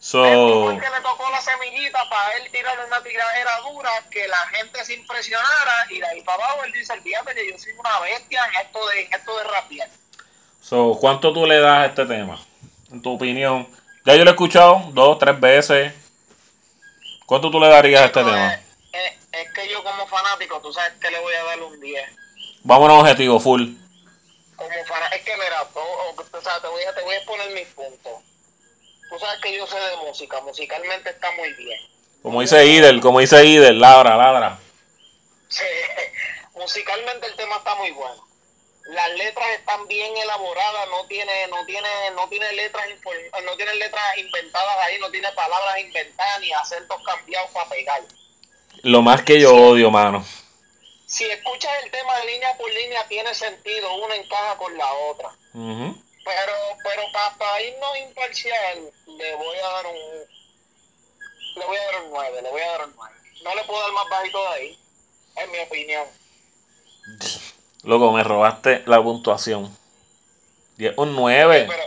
So, 0.01 0.21
porque 0.63 0.89
le 0.89 1.01
tocó 1.01 1.29
la 1.29 1.41
semillita 1.41 1.99
para 2.09 2.37
él 2.37 2.49
tirar 2.51 2.77
una 2.87 3.03
tiradera 3.03 3.51
dura 3.69 3.89
que 4.09 4.27
la 4.29 4.37
gente 4.47 4.83
se 4.85 4.93
impresionara 4.93 5.87
y 5.89 5.99
de 5.99 6.07
ahí 6.07 6.21
para 6.21 6.41
abajo 6.45 6.63
él 6.63 6.71
dice, 6.71 6.93
olvídate 6.93 7.35
que 7.35 7.51
yo 7.51 7.59
soy 7.59 7.73
una 7.73 7.99
bestia 7.99 8.45
en 8.45 8.65
esto 8.65 8.87
de, 8.87 9.01
en 9.01 9.13
esto 9.13 9.37
de 9.37 9.43
rapear. 9.43 9.89
so, 10.61 10.97
¿cuánto 10.99 11.33
tú 11.33 11.45
le 11.45 11.59
das 11.59 11.79
a 11.79 11.85
este 11.87 12.05
tema? 12.05 12.39
En 12.91 13.01
tu 13.01 13.13
opinión. 13.13 13.67
Ya 14.05 14.15
yo 14.15 14.23
lo 14.23 14.31
he 14.31 14.33
escuchado 14.33 14.81
dos, 14.93 15.19
tres 15.19 15.37
veces. 15.39 15.93
¿Cuánto 17.25 17.51
tú 17.51 17.59
le 17.59 17.67
darías 17.67 18.01
a 18.01 18.05
este 18.05 18.19
Chico, 18.21 18.31
tema? 18.31 18.53
es, 18.53 18.59
es- 18.93 19.17
es 19.31 19.51
que 19.53 19.69
yo 19.69 19.83
como 19.83 20.07
fanático, 20.07 20.61
tú 20.61 20.71
sabes 20.73 20.93
que 20.99 21.11
le 21.11 21.19
voy 21.19 21.33
a 21.35 21.43
dar 21.43 21.61
un 21.61 21.79
10. 21.79 22.09
Vámonos 22.63 23.01
objetivo, 23.01 23.39
full. 23.39 23.73
Como 24.55 24.85
fanático, 24.85 25.15
es 25.15 25.21
que 25.23 25.33
mira, 25.35 25.65
todo- 25.73 25.83
o- 25.83 26.41
sea, 26.41 26.59
te, 26.61 26.67
voy 26.67 26.83
a, 26.83 26.95
te 26.95 27.01
voy 27.01 27.13
a 27.13 27.17
exponer 27.17 27.49
mis 27.51 27.67
puntos. 27.67 28.13
Tú 29.09 29.17
sabes 29.19 29.41
que 29.41 29.55
yo 29.57 29.65
sé 29.65 29.79
de 29.79 29.97
música, 29.97 30.39
musicalmente 30.41 31.09
está 31.09 31.31
muy 31.31 31.51
bien. 31.53 31.79
Como 32.21 32.41
dice 32.41 32.65
Idel, 32.65 33.01
como 33.01 33.19
dice 33.19 33.43
Idel, 33.45 33.79
ladra, 33.79 34.15
ladra. 34.17 34.59
Sí, 35.47 35.63
musicalmente 36.55 37.27
el 37.27 37.35
tema 37.35 37.57
está 37.57 37.75
muy 37.75 37.91
bueno. 37.91 38.23
Las 38.91 39.09
letras 39.17 39.47
están 39.57 39.87
bien 39.87 40.15
elaboradas, 40.17 40.87
no 40.89 41.05
tiene, 41.05 41.47
no 41.47 41.63
tiene, 41.65 41.87
no 42.15 42.27
tiene 42.27 42.51
letras 42.53 42.85
no 43.45 43.55
tiene 43.55 43.75
letras 43.75 44.17
inventadas 44.17 44.77
ahí, 44.79 44.97
no 44.99 45.11
tiene 45.11 45.31
palabras 45.33 45.79
inventadas 45.79 46.39
ni 46.41 46.51
acentos 46.53 47.01
cambiados 47.03 47.51
para 47.51 47.69
pegar. 47.69 48.01
Lo 48.83 49.01
más 49.01 49.21
que 49.23 49.39
yo 49.39 49.49
Sí. 49.49 49.55
odio, 49.55 49.91
mano. 49.91 50.25
Si 51.05 51.23
escuchas 51.25 51.71
el 51.83 51.91
tema 51.91 52.15
de 52.19 52.25
línea 52.33 52.55
por 52.57 52.71
línea 52.71 53.07
tiene 53.07 53.33
sentido, 53.33 53.93
una 53.95 54.15
encaja 54.15 54.57
con 54.57 54.75
la 54.77 54.91
otra. 54.93 55.29
Ujú. 55.53 55.95
Pero, 56.25 56.53
pero 56.83 57.01
para 57.37 57.61
irnos 57.61 57.97
imparcial, 58.07 58.91
le 59.07 59.35
voy 59.35 59.57
a 59.57 59.67
dar 59.69 59.85
un 59.87 60.39
le 61.55 61.65
voy 61.65 61.77
a 61.77 61.85
dar 61.91 62.03
un 62.03 62.09
9, 62.11 62.41
le 62.41 62.49
voy 62.49 62.61
a 62.61 62.71
dar 62.71 62.85
un 62.87 62.93
9. 62.95 63.15
No 63.43 63.55
le 63.55 63.63
puedo 63.63 63.81
dar 63.81 63.91
más 63.93 64.09
bajito 64.09 64.41
de 64.41 64.47
ahí, 64.49 64.79
en 65.37 65.51
mi 65.51 65.59
opinión. 65.59 66.05
Loco, 67.83 68.11
me 68.11 68.23
robaste 68.23 68.83
la 68.85 69.01
puntuación. 69.01 69.75
Y 70.77 70.87
es 70.87 70.93
un 70.97 71.15
9. 71.15 71.65
Pero, 71.67 71.83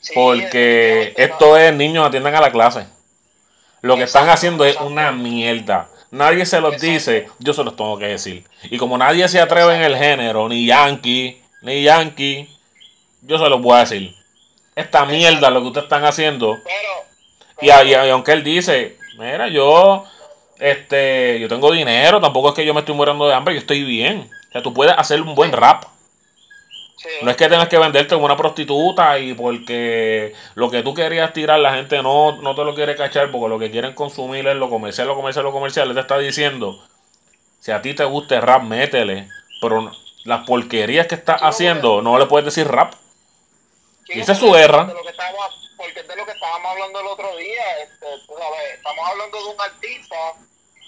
sí, 0.00 0.12
Porque 0.14 1.14
no. 1.16 1.24
esto 1.24 1.56
es 1.56 1.74
niños 1.74 2.06
atiendan 2.06 2.34
a 2.34 2.40
la 2.40 2.52
clase. 2.52 2.86
Lo 3.82 3.96
que 3.96 4.04
están 4.04 4.28
haciendo 4.28 4.64
es 4.64 4.72
exacto. 4.72 4.90
una 4.90 5.12
mierda. 5.12 5.88
Nadie 6.10 6.46
se 6.46 6.60
los 6.60 6.74
Exacto. 6.74 6.92
dice, 6.92 7.28
yo 7.38 7.52
se 7.52 7.62
los 7.64 7.76
tengo 7.76 7.98
que 7.98 8.06
decir. 8.06 8.44
Y 8.64 8.78
como 8.78 8.96
nadie 8.96 9.28
se 9.28 9.40
atreve 9.40 9.74
en 9.76 9.82
el 9.82 9.96
género, 9.96 10.48
ni 10.48 10.66
Yankee, 10.66 11.42
ni 11.62 11.82
Yankee, 11.82 12.48
yo 13.26 13.38
se 13.38 13.48
los 13.48 13.60
voy 13.60 13.76
a 13.76 13.80
decir. 13.80 14.14
Esta 14.74 15.04
mierda 15.06 15.50
lo 15.50 15.62
que 15.62 15.68
ustedes 15.68 15.84
están 15.84 16.04
haciendo. 16.04 16.56
Pero, 16.64 17.06
Y, 17.60 17.66
y 17.68 17.94
aunque 18.10 18.32
él 18.32 18.44
dice, 18.44 18.96
mira, 19.18 19.48
yo 19.48 20.04
este 20.58 21.38
yo 21.40 21.48
tengo 21.48 21.70
dinero, 21.72 22.20
tampoco 22.20 22.50
es 22.50 22.54
que 22.54 22.64
yo 22.66 22.74
me 22.74 22.80
estoy 22.80 22.94
muriendo 22.94 23.26
de 23.28 23.34
hambre, 23.34 23.54
yo 23.54 23.60
estoy 23.60 23.84
bien. 23.84 24.30
O 24.48 24.52
sea, 24.52 24.62
tú 24.62 24.72
puedes 24.74 24.94
hacer 24.96 25.20
un 25.22 25.34
buen 25.34 25.52
rap. 25.52 25.84
sí, 26.96 27.08
No 27.22 27.30
es 27.30 27.36
que 27.36 27.48
tengas 27.48 27.68
que 27.68 27.78
venderte 27.78 28.14
como 28.14 28.26
una 28.26 28.36
prostituta 28.36 29.18
y 29.18 29.34
porque 29.34 30.34
lo 30.54 30.70
que 30.70 30.82
tú 30.82 30.94
querías 30.94 31.32
tirar 31.32 31.60
la 31.60 31.74
gente 31.74 32.02
no, 32.02 32.40
no 32.42 32.54
te 32.54 32.64
lo 32.64 32.74
quiere 32.74 32.96
cachar 32.96 33.30
porque 33.30 33.48
lo 33.48 33.58
que 33.58 33.70
quieren 33.70 33.94
consumir 33.94 34.46
es 34.46 34.56
lo 34.56 34.70
comercial, 34.70 35.08
lo 35.08 35.14
comercial, 35.16 35.44
lo 35.44 35.52
comercial. 35.52 35.88
Él 35.88 35.94
te 35.94 36.00
está 36.00 36.18
diciendo, 36.18 36.78
si 37.60 37.72
a 37.72 37.82
ti 37.82 37.94
te 37.94 38.04
gusta 38.04 38.36
el 38.36 38.42
rap, 38.42 38.62
métele. 38.62 39.28
Pero 39.60 39.90
las 40.24 40.46
porquerías 40.46 41.06
que 41.06 41.14
estás 41.16 41.40
haciendo 41.42 42.02
no 42.02 42.18
le 42.18 42.26
puedes 42.26 42.44
decir 42.46 42.66
rap. 42.68 42.94
Chico, 44.06 44.20
Esa 44.20 44.32
es 44.32 44.38
su 44.38 44.52
guerra. 44.52 44.86
Porque 45.76 46.00
es 46.00 46.08
de 46.08 46.16
lo 46.16 46.24
que 46.24 46.32
estábamos 46.32 46.70
hablando 46.70 47.00
el 47.00 47.06
otro 47.06 47.36
día. 47.36 47.78
Este, 47.82 48.06
tú 48.26 48.34
sabes, 48.38 48.74
estamos 48.74 49.08
hablando 49.08 49.36
de 49.36 49.44
un 49.44 49.60
artista 49.60 50.16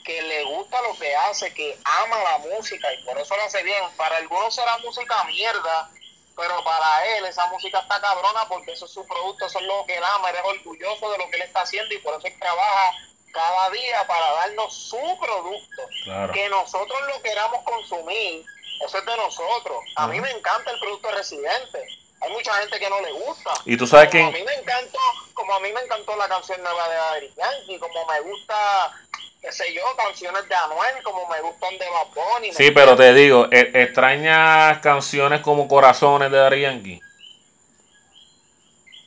que 0.05 0.23
le 0.23 0.45
gusta 0.45 0.81
lo 0.83 0.97
que 0.99 1.15
hace, 1.15 1.53
que 1.53 1.79
ama 1.85 2.17
la 2.23 2.39
música 2.39 2.93
y 2.95 3.05
por 3.05 3.19
eso 3.19 3.37
lo 3.37 3.43
hace 3.43 3.63
bien. 3.63 3.83
Para 3.97 4.17
algunos 4.17 4.55
será 4.55 4.79
música 4.79 5.23
mierda, 5.25 5.91
pero 6.37 6.65
para 6.65 7.17
él 7.17 7.27
esa 7.27 7.47
música 7.49 7.81
está 7.81 8.01
cabrona 8.01 8.49
porque 8.49 8.73
eso 8.73 8.87
es 8.87 8.93
su 8.93 9.07
producto, 9.07 9.45
eso 9.45 9.59
es 9.59 9.67
lo 9.67 9.85
que 9.85 9.97
él 9.97 10.05
ama, 10.15 10.31
él 10.31 10.37
es 10.37 10.45
orgulloso 10.45 11.11
de 11.11 11.19
lo 11.19 11.29
que 11.29 11.37
él 11.37 11.43
está 11.43 11.61
haciendo 11.61 11.93
y 11.93 11.99
por 11.99 12.15
eso 12.15 12.27
él 12.27 12.39
trabaja 12.39 12.93
cada 13.33 13.71
día 13.71 14.07
para 14.07 14.33
darnos 14.33 14.73
su 14.73 15.19
producto. 15.21 15.83
Claro. 16.05 16.33
Que 16.33 16.49
nosotros 16.49 16.99
lo 17.09 17.21
queramos 17.21 17.63
consumir, 17.65 18.47
eso 18.87 18.99
es 18.99 19.05
de 19.05 19.17
nosotros. 19.17 19.79
A 19.97 20.07
mí 20.07 20.19
Ajá. 20.19 20.27
me 20.27 20.31
encanta 20.31 20.71
el 20.71 20.79
producto 20.79 21.11
Residente. 21.11 21.87
Hay 22.21 22.33
mucha 22.33 22.53
gente 22.55 22.79
que 22.79 22.91
no 22.91 23.01
le 23.01 23.13
gusta. 23.13 23.51
Y 23.65 23.77
tú 23.77 23.87
sabes 23.87 24.09
como 24.11 24.33
quién- 24.33 24.35
a 24.35 24.39
mí 24.39 24.43
me 24.45 24.55
encantó, 24.55 24.99
como 25.35 25.55
a 25.55 25.61
mí 25.61 25.73
me 25.73 25.81
encantó 25.81 26.17
la 26.17 26.29
canción 26.29 26.61
nueva 26.63 26.89
de 26.89 26.95
Daddy 26.97 27.35
Yankee, 27.37 27.79
como 27.79 28.07
me 28.07 28.21
gusta, 28.21 28.93
qué 29.41 29.53
sé 29.53 29.73
yo, 29.73 29.83
canciones 29.97 30.49
de 30.49 30.55
Anuel, 30.55 31.03
como 31.05 31.29
me 31.29 31.41
gustan 31.41 31.79
de 31.79 31.89
Bad 31.89 32.07
Bunny. 32.15 32.49
¿me 32.49 32.55
Sí, 32.55 32.71
pero 32.73 32.97
te 32.97 33.15
digo, 33.15 33.47
e- 33.53 33.71
extrañas 33.83 34.79
canciones 34.81 35.41
como 35.43 35.69
Corazones 35.69 36.31
de 36.31 36.39
Daddy 36.39 36.61
Yankee. 36.63 37.01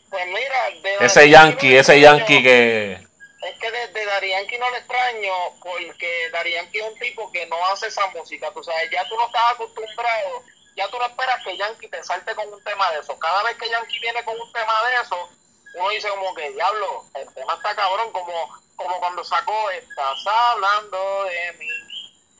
Pues 0.09 0.27
mira, 0.27 0.69
de 0.81 1.05
Ese 1.05 1.29
Yankee 1.29 1.75
ese 1.75 1.99
Yankee 1.99 2.43
que... 2.43 2.93
Es 3.41 3.57
que 3.59 3.71
desde 3.71 4.05
Daddy 4.05 4.29
Yankee 4.29 4.57
no 4.57 4.69
le 4.69 4.77
extraño 4.77 5.33
porque 5.61 6.29
Yankee 6.53 6.79
es 6.79 6.87
un 6.87 6.99
tipo 6.99 7.31
que 7.31 7.45
no 7.47 7.65
hace 7.67 7.87
esa 7.87 8.05
música, 8.07 8.51
tú 8.53 8.63
sabes, 8.63 8.89
ya 8.91 9.07
tú 9.07 9.15
no 9.15 9.25
estás 9.25 9.51
acostumbrado, 9.53 10.43
ya 10.75 10.87
tú 10.89 10.97
no 10.97 11.05
esperas 11.05 11.43
que 11.43 11.57
Yankee 11.57 11.87
te 11.87 12.03
salte 12.03 12.33
con 12.35 12.47
un 12.51 12.63
tema 12.63 12.91
de 12.91 12.99
eso. 12.99 13.17
Cada 13.19 13.43
vez 13.43 13.57
que 13.57 13.69
Yankee 13.69 13.99
viene 13.99 14.23
con 14.23 14.39
un 14.39 14.51
tema 14.51 14.73
de 14.87 15.01
eso, 15.01 15.29
uno 15.75 15.89
dice 15.89 16.09
como 16.09 16.33
que, 16.33 16.51
diablo, 16.51 17.03
el 17.15 17.33
tema 17.33 17.53
está 17.55 17.75
cabrón, 17.75 18.11
como, 18.11 18.33
como 18.75 18.99
cuando 18.99 19.23
sacó 19.23 19.69
Estás 19.71 20.27
hablando 20.27 21.23
de 21.25 21.57
mí, 21.59 21.69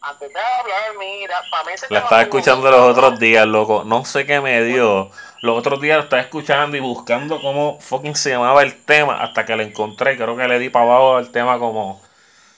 antes 0.01 0.33
de 0.33 0.39
hablar, 0.39 0.97
mira, 0.99 1.41
para 1.51 1.63
mí 1.63 1.73
ese 1.73 1.87
La 1.89 1.99
estaba 1.99 2.21
escuchando 2.23 2.71
los 2.71 2.97
otros 2.97 3.19
días, 3.19 3.45
loco. 3.45 3.83
No 3.85 4.03
sé 4.03 4.25
qué 4.25 4.41
me 4.41 4.63
dio. 4.63 5.11
Los 5.41 5.57
otros 5.57 5.79
días 5.79 5.97
lo 5.97 6.03
estaba 6.03 6.21
escuchando 6.21 6.75
y 6.75 6.79
buscando 6.79 7.39
cómo 7.39 7.79
fucking 7.79 8.15
se 8.15 8.31
llamaba 8.31 8.63
el 8.63 8.83
tema 8.83 9.21
hasta 9.21 9.45
que 9.45 9.55
lo 9.55 9.63
encontré. 9.63 10.17
Creo 10.17 10.35
que 10.35 10.47
le 10.47 10.59
di 10.59 10.69
para 10.69 10.85
abajo 10.85 11.19
el 11.19 11.31
tema 11.31 11.59
como 11.59 12.01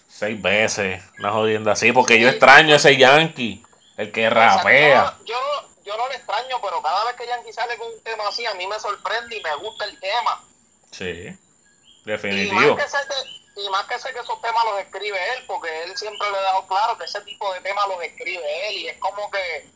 seis 0.07 0.41
veces. 0.41 1.03
Una 1.19 1.31
jodienda 1.31 1.73
así. 1.73 1.91
Porque 1.91 2.19
yo 2.19 2.29
extraño 2.29 2.79
sí, 2.79 2.89
ese 2.89 2.97
Yankee. 2.97 3.63
El 3.97 4.11
que 4.11 4.29
rapea. 4.29 5.17
Yo, 5.19 5.33
yo, 5.33 5.52
yo 5.83 5.97
no 5.97 6.07
le 6.07 6.15
extraño, 6.15 6.59
pero 6.61 6.81
cada 6.81 7.05
vez 7.05 7.15
que 7.15 7.27
Yankee 7.27 7.53
sale 7.53 7.77
con 7.77 7.87
un 7.87 8.03
tema 8.03 8.27
así, 8.27 8.45
a 8.45 8.53
mí 8.53 8.65
me 8.67 8.79
sorprende 8.79 9.37
y 9.37 9.43
me 9.43 9.55
gusta 9.55 9.85
el 9.85 9.99
tema. 9.99 10.43
Sí. 10.91 11.05
Y 11.05 11.29
más, 11.29 12.21
Definitivo. 12.21 12.75
que 12.75 12.87
sé 12.87 12.97
que, 13.07 13.61
y 13.61 13.69
más 13.69 13.85
que 13.85 13.99
sé 13.99 14.13
que 14.13 14.19
esos 14.19 14.41
temas 14.41 14.63
los 14.65 14.79
escribe 14.79 15.17
él, 15.33 15.45
porque 15.47 15.83
él 15.83 15.97
siempre 15.97 16.29
le 16.29 16.37
ha 16.37 16.41
dejado 16.41 16.67
claro 16.67 16.97
que 16.97 17.05
ese 17.05 17.21
tipo 17.21 17.53
de 17.53 17.61
temas 17.61 17.87
los 17.87 18.01
escribe 18.03 18.69
él 18.69 18.77
y 18.77 18.87
es 18.89 18.97
como 18.99 19.29
que, 19.31 19.57
eh, 19.57 19.71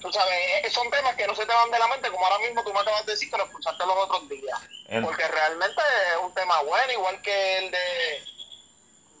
tú 0.00 0.12
sabes, 0.12 0.34
eh, 0.64 0.70
son 0.70 0.90
temas 0.90 1.14
que 1.16 1.26
no 1.26 1.34
se 1.34 1.46
te 1.46 1.52
van 1.52 1.70
de 1.70 1.78
la 1.78 1.88
mente, 1.88 2.10
como 2.10 2.26
ahora 2.26 2.44
mismo 2.46 2.62
tú 2.64 2.72
me 2.72 2.80
acabas 2.80 3.06
de 3.06 3.12
decir 3.12 3.30
que 3.30 3.36
lo 3.36 3.44
escuchaste 3.44 3.86
los 3.86 3.96
otros 3.96 4.28
días. 4.28 4.58
Porque 5.02 5.28
realmente 5.28 5.82
es 6.12 6.22
un 6.22 6.32
tema 6.34 6.62
bueno, 6.62 6.92
igual 6.92 7.20
que 7.22 7.58
el 7.58 7.70
de 7.70 8.22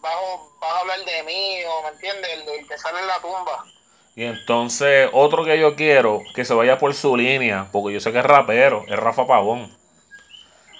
vas 0.00 0.14
a 0.62 0.80
hablar 0.80 1.04
de 1.04 1.22
mí, 1.24 1.64
o 1.64 1.82
me 1.82 1.88
entiendes, 1.88 2.30
el, 2.30 2.48
el 2.48 2.68
que 2.68 2.78
sale 2.78 3.00
en 3.00 3.06
la 3.06 3.20
tumba. 3.20 3.64
Y 4.18 4.24
entonces, 4.24 5.08
otro 5.12 5.44
que 5.44 5.60
yo 5.60 5.76
quiero 5.76 6.24
que 6.34 6.44
se 6.44 6.52
vaya 6.52 6.76
por 6.76 6.92
su 6.92 7.16
línea. 7.16 7.68
Porque 7.70 7.94
yo 7.94 8.00
sé 8.00 8.10
que 8.10 8.18
es 8.18 8.24
rapero. 8.24 8.84
Es 8.88 8.98
Rafa 8.98 9.28
Pavón. 9.28 9.70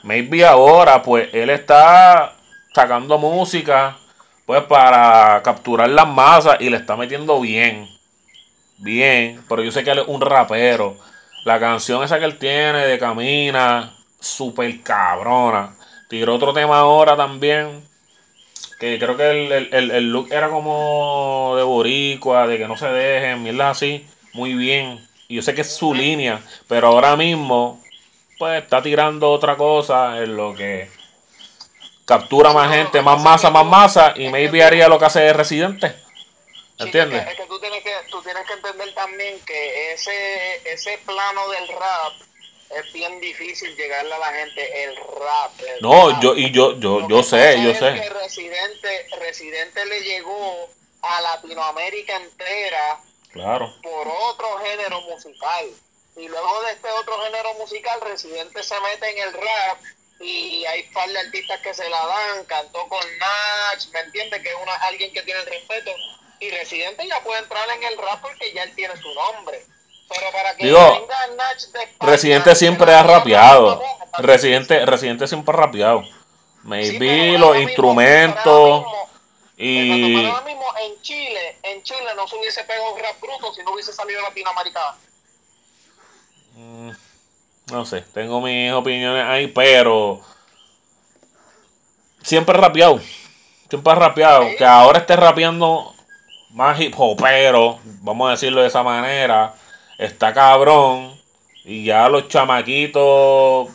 Maybe 0.03 0.45
ahora, 0.45 1.05
pues, 1.05 1.29
él 1.33 1.49
está 1.51 2.33
sacando 2.75 3.17
música, 3.17 3.97
pues, 4.45 4.65
para 4.65 5.41
capturar 5.45 5.89
las 5.89 6.09
masas 6.09 6.57
y 6.59 6.69
le 6.69 6.79
está 6.79 6.97
metiendo 6.97 7.41
bien. 7.41 7.89
Bien, 8.79 9.41
pero 9.49 9.63
yo 9.63 9.71
sé 9.71 9.85
que 9.85 9.93
él 9.93 10.01
es 10.01 10.09
un 10.09 10.21
rapero. 10.21 10.97
La 11.45 11.61
canción 11.61 12.03
esa 12.03 12.19
que 12.19 12.25
él 12.25 12.39
tiene 12.39 12.89
de 12.89 12.99
Camina, 12.99 13.95
súper 14.19 14.83
cabrona. 14.83 15.77
Tiró 16.09 16.35
otro 16.35 16.53
tema 16.53 16.81
ahora 16.81 17.17
también, 17.17 17.87
que 18.79 18.99
creo 18.99 19.17
que 19.17 19.31
el, 19.31 19.53
el- 19.75 19.91
el- 19.91 20.13
look 20.13 20.29
era 20.33 20.49
como 20.51 21.55
de 21.57 21.63
boricua, 21.65 22.47
de 22.47 22.59
que 22.59 22.69
no 22.69 22.77
se 22.77 22.89
dejen, 22.89 23.43
mierda 23.43 23.71
así. 23.71 24.07
Muy 24.33 24.55
bien. 24.55 25.07
Y 25.29 25.37
yo 25.37 25.43
sé 25.43 25.55
que 25.55 25.63
es 25.63 25.75
su 25.75 25.93
línea, 25.95 26.41
pero 26.69 26.89
ahora 26.89 27.17
mismo 27.17 27.83
pues 28.39 28.63
está 28.63 28.81
tirando 28.83 29.31
otra 29.33 29.57
cosa 29.57 30.23
en 30.23 30.37
lo 30.37 30.55
que 30.55 30.89
captura 32.05 32.53
más 32.53 32.73
gente, 32.75 33.03
más 33.03 33.21
masa, 33.21 33.51
más 33.51 33.67
masa 33.67 34.15
y 34.17 34.29
maybe 34.29 34.63
haría 34.63 34.89
lo 34.89 34.99
que 34.99 35.05
hace 35.07 35.21
de 35.21 35.33
residente. 35.33 35.95
¿Entiendes? 36.79 37.21
Es 37.21 37.27
que, 37.27 37.33
es 37.33 37.37
que 37.41 37.47
tú 37.47 37.59
tienes 37.59 37.83
que 37.83 37.91
tú 38.11 38.23
tienes 38.23 38.47
que 38.47 38.53
entender 38.55 38.95
también 38.95 39.35
que 39.45 39.93
ese 39.93 40.73
ese 40.73 40.99
plano 41.05 41.49
del 41.51 41.69
rap 41.69 42.13
es 42.71 42.93
bien 42.93 43.21
difícil 43.21 43.75
llegarle 43.77 44.15
a 44.15 44.19
la 44.19 44.33
gente 44.33 44.85
el 44.85 44.97
rap. 44.97 45.53
el 45.61 45.81
No, 45.81 46.11
rap. 46.11 46.23
yo 46.23 46.37
y 46.37 46.51
yo 46.53 46.79
yo 46.79 47.01
Lo 47.01 47.09
yo 47.09 47.23
sé, 47.23 47.57
yo 47.63 47.73
sé. 47.75 48.01
que 48.01 48.09
Residente 48.11 49.07
Residente 49.21 49.85
le 49.87 50.01
llegó 50.01 50.69
a 51.03 51.21
Latinoamérica 51.21 52.17
entera 52.17 53.01
Claro. 53.33 53.73
por 53.83 54.07
otro 54.09 54.59
género 54.59 55.01
musical. 55.03 55.67
Y 56.17 56.27
luego 56.29 56.63
de 56.63 56.73
este 56.73 56.91
otro 56.91 57.21
género 57.23 57.55
musical, 57.55 58.01
Residente 58.01 58.63
se 58.63 58.81
mete 58.81 59.09
en 59.11 59.29
el 59.29 59.33
rap 59.35 59.79
y 60.21 60.65
hay 60.65 60.83
par 60.93 61.09
de 61.09 61.19
artistas 61.21 61.61
que 61.61 61.73
se 61.73 61.89
la 61.89 62.05
dan, 62.07 62.45
cantó 62.47 62.89
con 62.89 63.01
Nach, 63.19 63.87
¿me 63.93 64.01
entiendes? 64.01 64.43
Que 64.43 64.49
es 64.49 64.57
una, 64.61 64.75
alguien 64.77 65.13
que 65.13 65.23
tiene 65.23 65.41
el 65.41 65.47
respeto. 65.47 65.93
Y 66.41 66.51
Residente 66.51 67.07
ya 67.07 67.21
puede 67.23 67.41
entrar 67.41 67.69
en 67.71 67.85
el 67.85 67.97
rap 67.99 68.21
porque 68.21 68.53
ya 68.53 68.65
él 68.65 68.75
tiene 68.75 68.97
su 68.97 69.13
nombre. 69.15 69.63
Pero 70.09 70.33
para 70.33 70.57
que 70.57 70.67
Digo, 70.67 70.79
venga 70.79 71.27
Nach 71.37 71.59
de 71.59 71.83
España, 71.83 72.11
Residente 72.13 72.55
siempre 72.55 72.95
ha 72.95 73.03
rapeado. 73.03 73.83
Residente, 74.19 74.87
Residente 74.87 75.29
siempre 75.29 75.55
ha 75.55 75.59
rapeado. 75.59 76.03
Sí, 76.03 76.13
Maybe 76.63 76.99
pero 76.99 77.39
los 77.39 77.57
instrumentos 77.59 78.81
mismo, 78.81 79.09
y 79.57 80.17
pero 80.17 80.29
ahora 80.29 80.45
mismo 80.45 80.65
en 80.83 81.03
Chile, 81.03 81.57
en 81.63 81.83
Chile 81.83 82.15
no 82.17 82.27
se 82.27 82.37
hubiese 82.37 82.65
pegado 82.65 82.93
un 82.95 83.01
rap 83.01 83.21
bruto 83.21 83.53
si 83.55 83.63
no 83.63 83.73
hubiese 83.73 83.93
salido 83.93 84.21
latinoamericano. 84.23 84.97
no 87.71 87.85
sé, 87.85 88.03
tengo 88.13 88.41
mis 88.41 88.73
opiniones 88.73 89.25
ahí, 89.25 89.49
pero 89.49 90.21
siempre 92.23 92.57
ha 92.57 92.61
rapeado. 92.61 93.01
Siempre 93.69 93.93
ha 93.93 93.97
rapeado. 93.97 94.49
Sí. 94.49 94.57
Que 94.57 94.65
ahora 94.65 95.01
esté 95.01 95.17
rapeando 95.17 95.95
más 96.51 96.81
hip 96.81 96.95
hopero, 96.97 97.79
vamos 98.03 98.29
a 98.29 98.33
decirlo 98.33 98.63
de 98.63 98.69
esa 98.69 98.83
manera, 98.83 99.55
está 99.99 100.33
cabrón. 100.33 101.13
Y 101.65 101.85
ya 101.85 102.09
los 102.09 102.29
chamaquitos, 102.29 103.69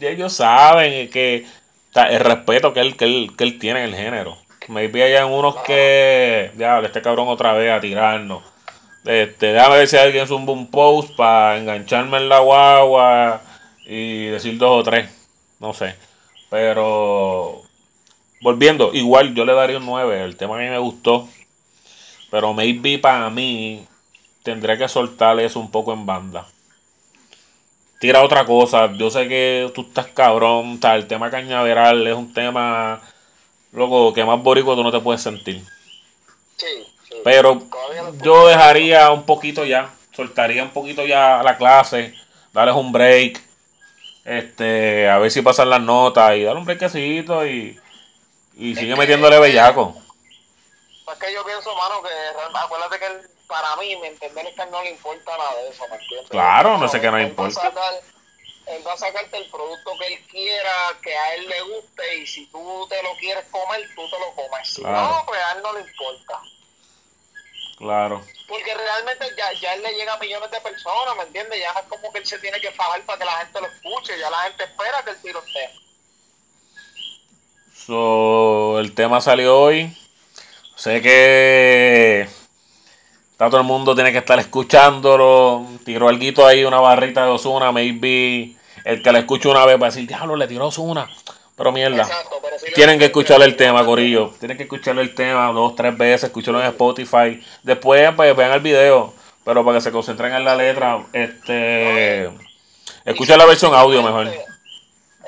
ellos 0.00 0.32
saben 0.34 1.08
que 1.08 1.46
el 1.94 2.20
respeto 2.20 2.74
que 2.74 2.80
él, 2.80 2.96
que, 2.96 3.04
él, 3.06 3.30
que 3.36 3.44
él 3.44 3.58
tiene 3.58 3.84
en 3.84 3.90
el 3.90 3.96
género. 3.96 4.36
Maybe 4.68 5.02
hayan 5.02 5.32
unos 5.32 5.56
que, 5.62 6.52
ya, 6.58 6.80
este 6.80 7.00
cabrón 7.00 7.28
otra 7.28 7.54
vez 7.54 7.72
a 7.72 7.80
tirarnos. 7.80 8.42
Este, 9.06 9.54
déjame 9.54 9.78
ver 9.78 9.88
si 9.88 9.96
alguien 9.96 10.26
zumba 10.26 10.52
un 10.52 10.70
post 10.70 11.16
para 11.16 11.56
engancharme 11.56 12.18
en 12.18 12.28
la 12.28 12.40
guagua 12.40 13.40
y 13.86 14.26
decir 14.26 14.58
dos 14.58 14.80
o 14.80 14.82
tres. 14.82 15.08
No 15.58 15.72
sé. 15.72 15.94
Pero 16.50 17.62
volviendo, 18.42 18.92
igual 18.92 19.34
yo 19.34 19.46
le 19.46 19.54
daría 19.54 19.78
un 19.78 19.86
9. 19.86 20.24
El 20.24 20.36
tema 20.36 20.56
a 20.56 20.58
mí 20.58 20.68
me 20.68 20.78
gustó. 20.78 21.26
Pero 22.30 22.52
maybe 22.52 22.98
para 22.98 23.30
mí 23.30 23.86
tendré 24.42 24.78
que 24.78 24.88
soltar 24.88 25.38
eso 25.40 25.60
un 25.60 25.70
poco 25.70 25.92
en 25.92 26.06
banda. 26.06 26.46
Tira 28.00 28.22
otra 28.22 28.44
cosa. 28.44 28.92
Yo 28.92 29.10
sé 29.10 29.28
que 29.28 29.70
tú 29.74 29.82
estás 29.82 30.06
cabrón. 30.08 30.78
sea, 30.80 30.96
el 30.96 31.06
tema 31.06 31.30
cañaveral 31.30 32.06
es 32.06 32.14
un 32.14 32.32
tema, 32.32 33.00
loco, 33.72 34.12
que 34.12 34.24
más 34.24 34.42
borico 34.42 34.76
tú 34.76 34.84
no 34.84 34.92
te 34.92 35.00
puedes 35.00 35.22
sentir. 35.22 35.64
Sí, 36.56 36.66
sí. 37.08 37.16
Pero 37.24 37.62
yo 38.22 38.46
dejaría 38.46 39.10
un 39.10 39.24
poquito 39.24 39.64
ya. 39.64 39.90
Soltaría 40.14 40.62
un 40.62 40.70
poquito 40.70 41.04
ya 41.06 41.42
la 41.42 41.56
clase. 41.56 42.14
Darles 42.52 42.76
un 42.76 42.92
break. 42.92 43.42
Este, 44.24 45.08
a 45.08 45.18
ver 45.18 45.30
si 45.30 45.42
pasan 45.42 45.70
las 45.70 45.80
notas 45.80 46.36
y 46.36 46.42
darle 46.42 46.60
un 46.60 46.66
breakcito 46.66 47.46
y, 47.46 47.78
y 48.56 48.76
sigue 48.76 48.94
metiéndole 48.94 49.38
bellaco. 49.38 49.96
Es 51.18 51.26
que 51.26 51.34
yo 51.34 51.44
pienso, 51.44 51.74
mano, 51.74 52.00
que 52.00 52.58
acuérdate 52.58 52.98
que 53.00 53.06
él, 53.06 53.30
para 53.48 53.74
mí, 53.76 53.96
me 53.96 54.06
entender 54.08 54.46
es 54.46 54.54
que 54.54 54.62
él 54.62 54.70
no 54.70 54.82
le 54.82 54.90
importa 54.90 55.36
nada 55.36 55.54
de 55.56 55.68
eso, 55.70 55.88
¿me 55.88 55.96
entiendes? 55.96 56.30
Claro, 56.30 56.78
no 56.78 56.88
sé 56.88 57.00
qué 57.00 57.08
a 57.08 57.22
importa. 57.22 57.60
sacar- 57.60 58.00
él 58.66 58.86
va 58.86 58.92
a 58.92 58.96
sacarte 58.98 59.36
el 59.38 59.50
producto 59.50 59.92
que 59.98 60.14
él 60.14 60.26
quiera, 60.28 60.70
que 61.02 61.16
a 61.16 61.34
él 61.34 61.48
le 61.48 61.60
guste, 61.62 62.18
y 62.18 62.26
si 62.26 62.46
tú 62.46 62.86
te 62.88 63.02
lo 63.02 63.16
quieres 63.16 63.46
comer, 63.50 63.80
tú 63.96 64.08
te 64.08 64.18
lo 64.20 64.32
comes. 64.34 64.74
Claro. 64.76 65.08
no, 65.08 65.22
pues 65.26 65.40
a 65.42 65.52
él 65.56 65.62
no 65.62 65.72
le 65.72 65.80
importa. 65.80 66.40
Claro. 67.78 68.24
Porque 68.46 68.74
realmente 68.74 69.26
ya, 69.36 69.52
ya 69.54 69.74
él 69.74 69.82
le 69.82 69.94
llega 69.94 70.14
a 70.14 70.18
millones 70.18 70.50
de 70.52 70.60
personas, 70.60 71.16
¿me 71.16 71.22
entiendes? 71.24 71.58
Ya 71.58 71.72
no 71.72 71.80
es 71.80 71.86
como 71.86 72.12
que 72.12 72.18
él 72.18 72.26
se 72.26 72.38
tiene 72.38 72.60
que 72.60 72.70
fajar 72.72 73.02
para 73.02 73.18
que 73.18 73.24
la 73.24 73.32
gente 73.38 73.60
lo 73.60 73.66
escuche, 73.66 74.18
ya 74.18 74.30
la 74.30 74.38
gente 74.42 74.64
espera 74.64 75.02
que 75.04 75.14
tire 75.14 75.38
un 75.38 75.52
tema. 75.52 75.80
So, 77.74 78.78
el 78.78 78.94
tema 78.94 79.20
salió 79.20 79.58
hoy. 79.58 79.96
Sé 80.78 81.02
que 81.02 82.28
está 83.32 83.50
todo 83.50 83.58
el 83.60 83.66
mundo 83.66 83.96
tiene 83.96 84.12
que 84.12 84.18
estar 84.18 84.38
escuchándolo. 84.38 85.66
Tiró 85.84 86.08
algo 86.08 86.46
ahí, 86.46 86.62
una 86.62 86.78
barrita 86.78 87.24
de 87.24 87.30
Osuna. 87.32 87.72
Maybe 87.72 88.52
el 88.84 89.02
que 89.02 89.10
la 89.10 89.18
escuche 89.18 89.48
una 89.48 89.66
vez 89.66 89.76
va 89.82 89.88
a 89.88 89.90
decir, 89.90 90.06
diablo, 90.06 90.36
le 90.36 90.46
tiró 90.46 90.68
Osuna. 90.68 91.08
Pero 91.56 91.72
mierda. 91.72 92.02
Exacto, 92.02 92.38
pero 92.40 92.56
si 92.60 92.66
le- 92.66 92.72
Tienen 92.74 92.96
que 93.00 93.06
escuchar 93.06 93.42
el 93.42 93.56
tema, 93.56 93.84
Corillo. 93.84 94.32
Tienen 94.38 94.56
que 94.56 94.62
escuchar 94.62 94.96
el 95.00 95.12
tema 95.16 95.50
dos, 95.50 95.74
tres 95.74 95.98
veces, 95.98 96.24
escucharlo 96.24 96.60
en 96.60 96.68
Spotify. 96.68 97.42
Después, 97.64 98.12
pues, 98.14 98.36
vean 98.36 98.52
el 98.52 98.60
video. 98.60 99.12
Pero 99.44 99.64
para 99.64 99.78
que 99.78 99.82
se 99.82 99.90
concentren 99.90 100.32
en 100.32 100.44
la 100.44 100.54
letra, 100.54 101.04
este. 101.12 102.30
Escucha 103.04 103.36
la 103.36 103.46
versión 103.46 103.74
audio 103.74 104.00
mejor. 104.00 104.30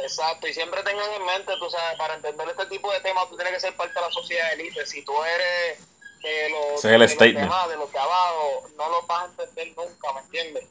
Exacto, 0.02 0.48
y 0.48 0.54
siempre 0.54 0.82
tengan 0.82 1.10
en 1.12 1.24
mente, 1.24 1.52
tú 1.58 1.68
sabes, 1.70 1.98
para 1.98 2.14
entender 2.14 2.48
este 2.48 2.66
tipo 2.66 2.92
de 2.92 3.00
temas, 3.00 3.28
tú 3.28 3.36
tienes 3.36 3.54
que 3.54 3.60
ser 3.60 3.76
parte 3.76 3.94
de 3.94 4.00
la 4.00 4.10
sociedad 4.10 4.52
élite. 4.54 4.86
Si 4.86 5.04
tú 5.04 5.12
eres 5.22 5.78
de 6.22 6.50
los, 6.50 6.78
es 6.78 6.84
el 6.84 6.90
de 6.92 6.98
los 6.98 7.10
statement. 7.10 7.40
demás, 7.40 7.68
de 7.68 7.76
los 7.76 7.92
de 7.92 7.98
abajo, 7.98 8.68
no 8.76 8.88
lo 8.88 9.06
vas 9.06 9.22
a 9.22 9.26
entender 9.26 9.68
nunca, 9.76 10.12
¿me 10.14 10.20
entiendes? 10.20 10.64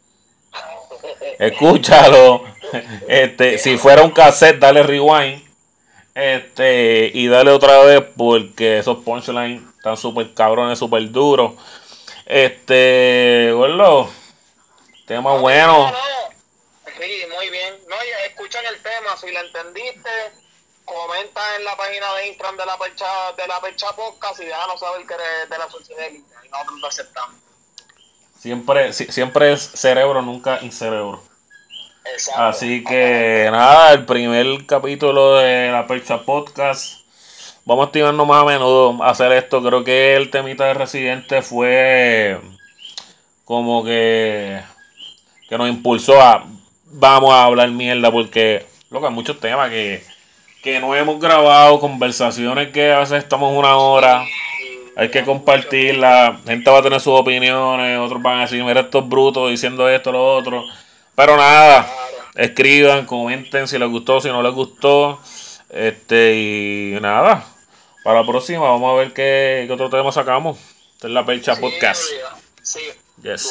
Escúchalo. 1.39 2.43
Este, 3.07 3.57
si 3.57 3.77
fuera 3.77 4.03
un 4.03 4.11
cassette, 4.11 4.59
dale 4.59 4.83
rewind. 4.83 5.47
Este, 6.15 7.11
y 7.13 7.27
dale 7.27 7.51
otra 7.51 7.79
vez 7.83 8.03
porque 8.17 8.79
esos 8.79 8.97
punchlines 9.03 9.61
están 9.77 9.95
súper 9.95 10.33
cabrones, 10.33 10.79
súper 10.79 11.09
duros. 11.11 11.53
Este, 12.25 13.51
bueno, 13.55 14.09
tema 15.05 15.37
bueno. 15.37 15.77
No, 15.77 15.91
no, 15.91 15.97
sí, 16.97 17.23
muy 17.33 17.49
bien. 17.49 17.68
Escuchan 18.49 18.73
el 18.73 18.81
tema, 18.81 19.15
si 19.15 19.31
lo 19.31 19.39
entendiste, 19.41 20.09
comenta 20.83 21.39
en 21.55 21.65
la 21.65 21.77
página 21.77 22.11
de 22.15 22.29
Instagram 22.29 22.57
de 22.57 22.65
la 22.65 22.79
Percha, 22.79 23.05
de 23.37 23.47
la 23.47 23.61
Percha 23.61 23.85
Podcast 23.95 24.41
y 24.41 24.45
déjanos 24.45 24.79
saber 24.79 25.05
que 25.05 25.13
eres 25.13 25.49
de 25.51 25.57
la 25.59 25.65
élite. 25.65 26.23
Y 26.47 26.49
nosotros 26.49 26.79
lo 26.79 26.87
aceptamos. 26.87 27.35
Siempre, 28.39 28.91
si- 28.93 29.11
siempre 29.11 29.53
es 29.53 29.61
cerebro, 29.61 30.23
nunca 30.23 30.57
incerebro. 30.63 31.21
Exacto. 32.05 32.41
Así 32.41 32.83
que 32.83 33.49
nada, 33.51 33.93
el 33.93 34.05
primer 34.07 34.65
capítulo 34.65 35.35
de 35.35 35.69
la 35.71 35.85
Percha 35.85 36.23
Podcast. 36.23 37.01
Vamos 37.65 37.83
a 37.83 37.87
activarnos 37.89 38.25
más 38.25 38.41
a 38.41 38.45
menudo 38.45 39.03
a 39.03 39.11
hacer 39.11 39.31
esto. 39.33 39.61
Creo 39.61 39.83
que 39.83 40.15
el 40.15 40.31
temita 40.31 40.65
de 40.65 40.73
Residente 40.73 41.43
fue 41.43 42.41
como 43.45 43.83
que, 43.83 44.59
que 45.47 45.55
nos 45.55 45.69
impulsó 45.69 46.19
a 46.19 46.47
vamos 46.91 47.33
a 47.33 47.43
hablar 47.43 47.69
mierda 47.71 48.11
porque, 48.11 48.65
loco, 48.89 49.07
hay 49.07 49.13
muchos 49.13 49.39
temas 49.39 49.69
que, 49.69 50.03
que 50.61 50.79
no 50.79 50.95
hemos 50.95 51.19
grabado, 51.19 51.79
conversaciones 51.79 52.69
que 52.69 52.91
a 52.91 52.99
veces 52.99 53.23
estamos 53.23 53.57
una 53.57 53.77
hora. 53.77 54.23
Hay 54.95 55.09
que 55.09 55.23
compartirla. 55.23 56.39
Gente 56.45 56.69
va 56.69 56.79
a 56.79 56.83
tener 56.83 56.99
sus 56.99 57.17
opiniones. 57.17 57.99
Otros 57.99 58.21
van 58.21 58.39
a 58.39 58.41
decir, 58.41 58.63
mira 58.63 58.81
estos 58.81 59.07
brutos 59.07 59.49
diciendo 59.49 59.87
esto, 59.87 60.11
lo 60.11 60.35
otro. 60.35 60.65
Pero 61.15 61.37
nada, 61.37 61.89
escriban, 62.35 63.05
comenten 63.05 63.67
si 63.67 63.77
les 63.77 63.89
gustó, 63.89 64.19
si 64.19 64.27
no 64.27 64.41
les 64.41 64.53
gustó. 64.53 65.19
Este, 65.69 66.35
y 66.35 66.97
nada. 66.99 67.45
Para 68.03 68.21
la 68.21 68.27
próxima, 68.27 68.61
vamos 68.61 68.91
a 68.91 68.95
ver 68.95 69.13
qué, 69.13 69.65
qué 69.67 69.73
otro 69.73 69.89
tema 69.89 70.11
sacamos. 70.11 70.57
Esta 70.95 71.07
es 71.07 71.13
la 71.13 71.25
Percha 71.25 71.55
Sí, 71.55 71.61
Podcast. 71.61 72.03
Sí. 72.61 72.79
Yes. 73.23 73.49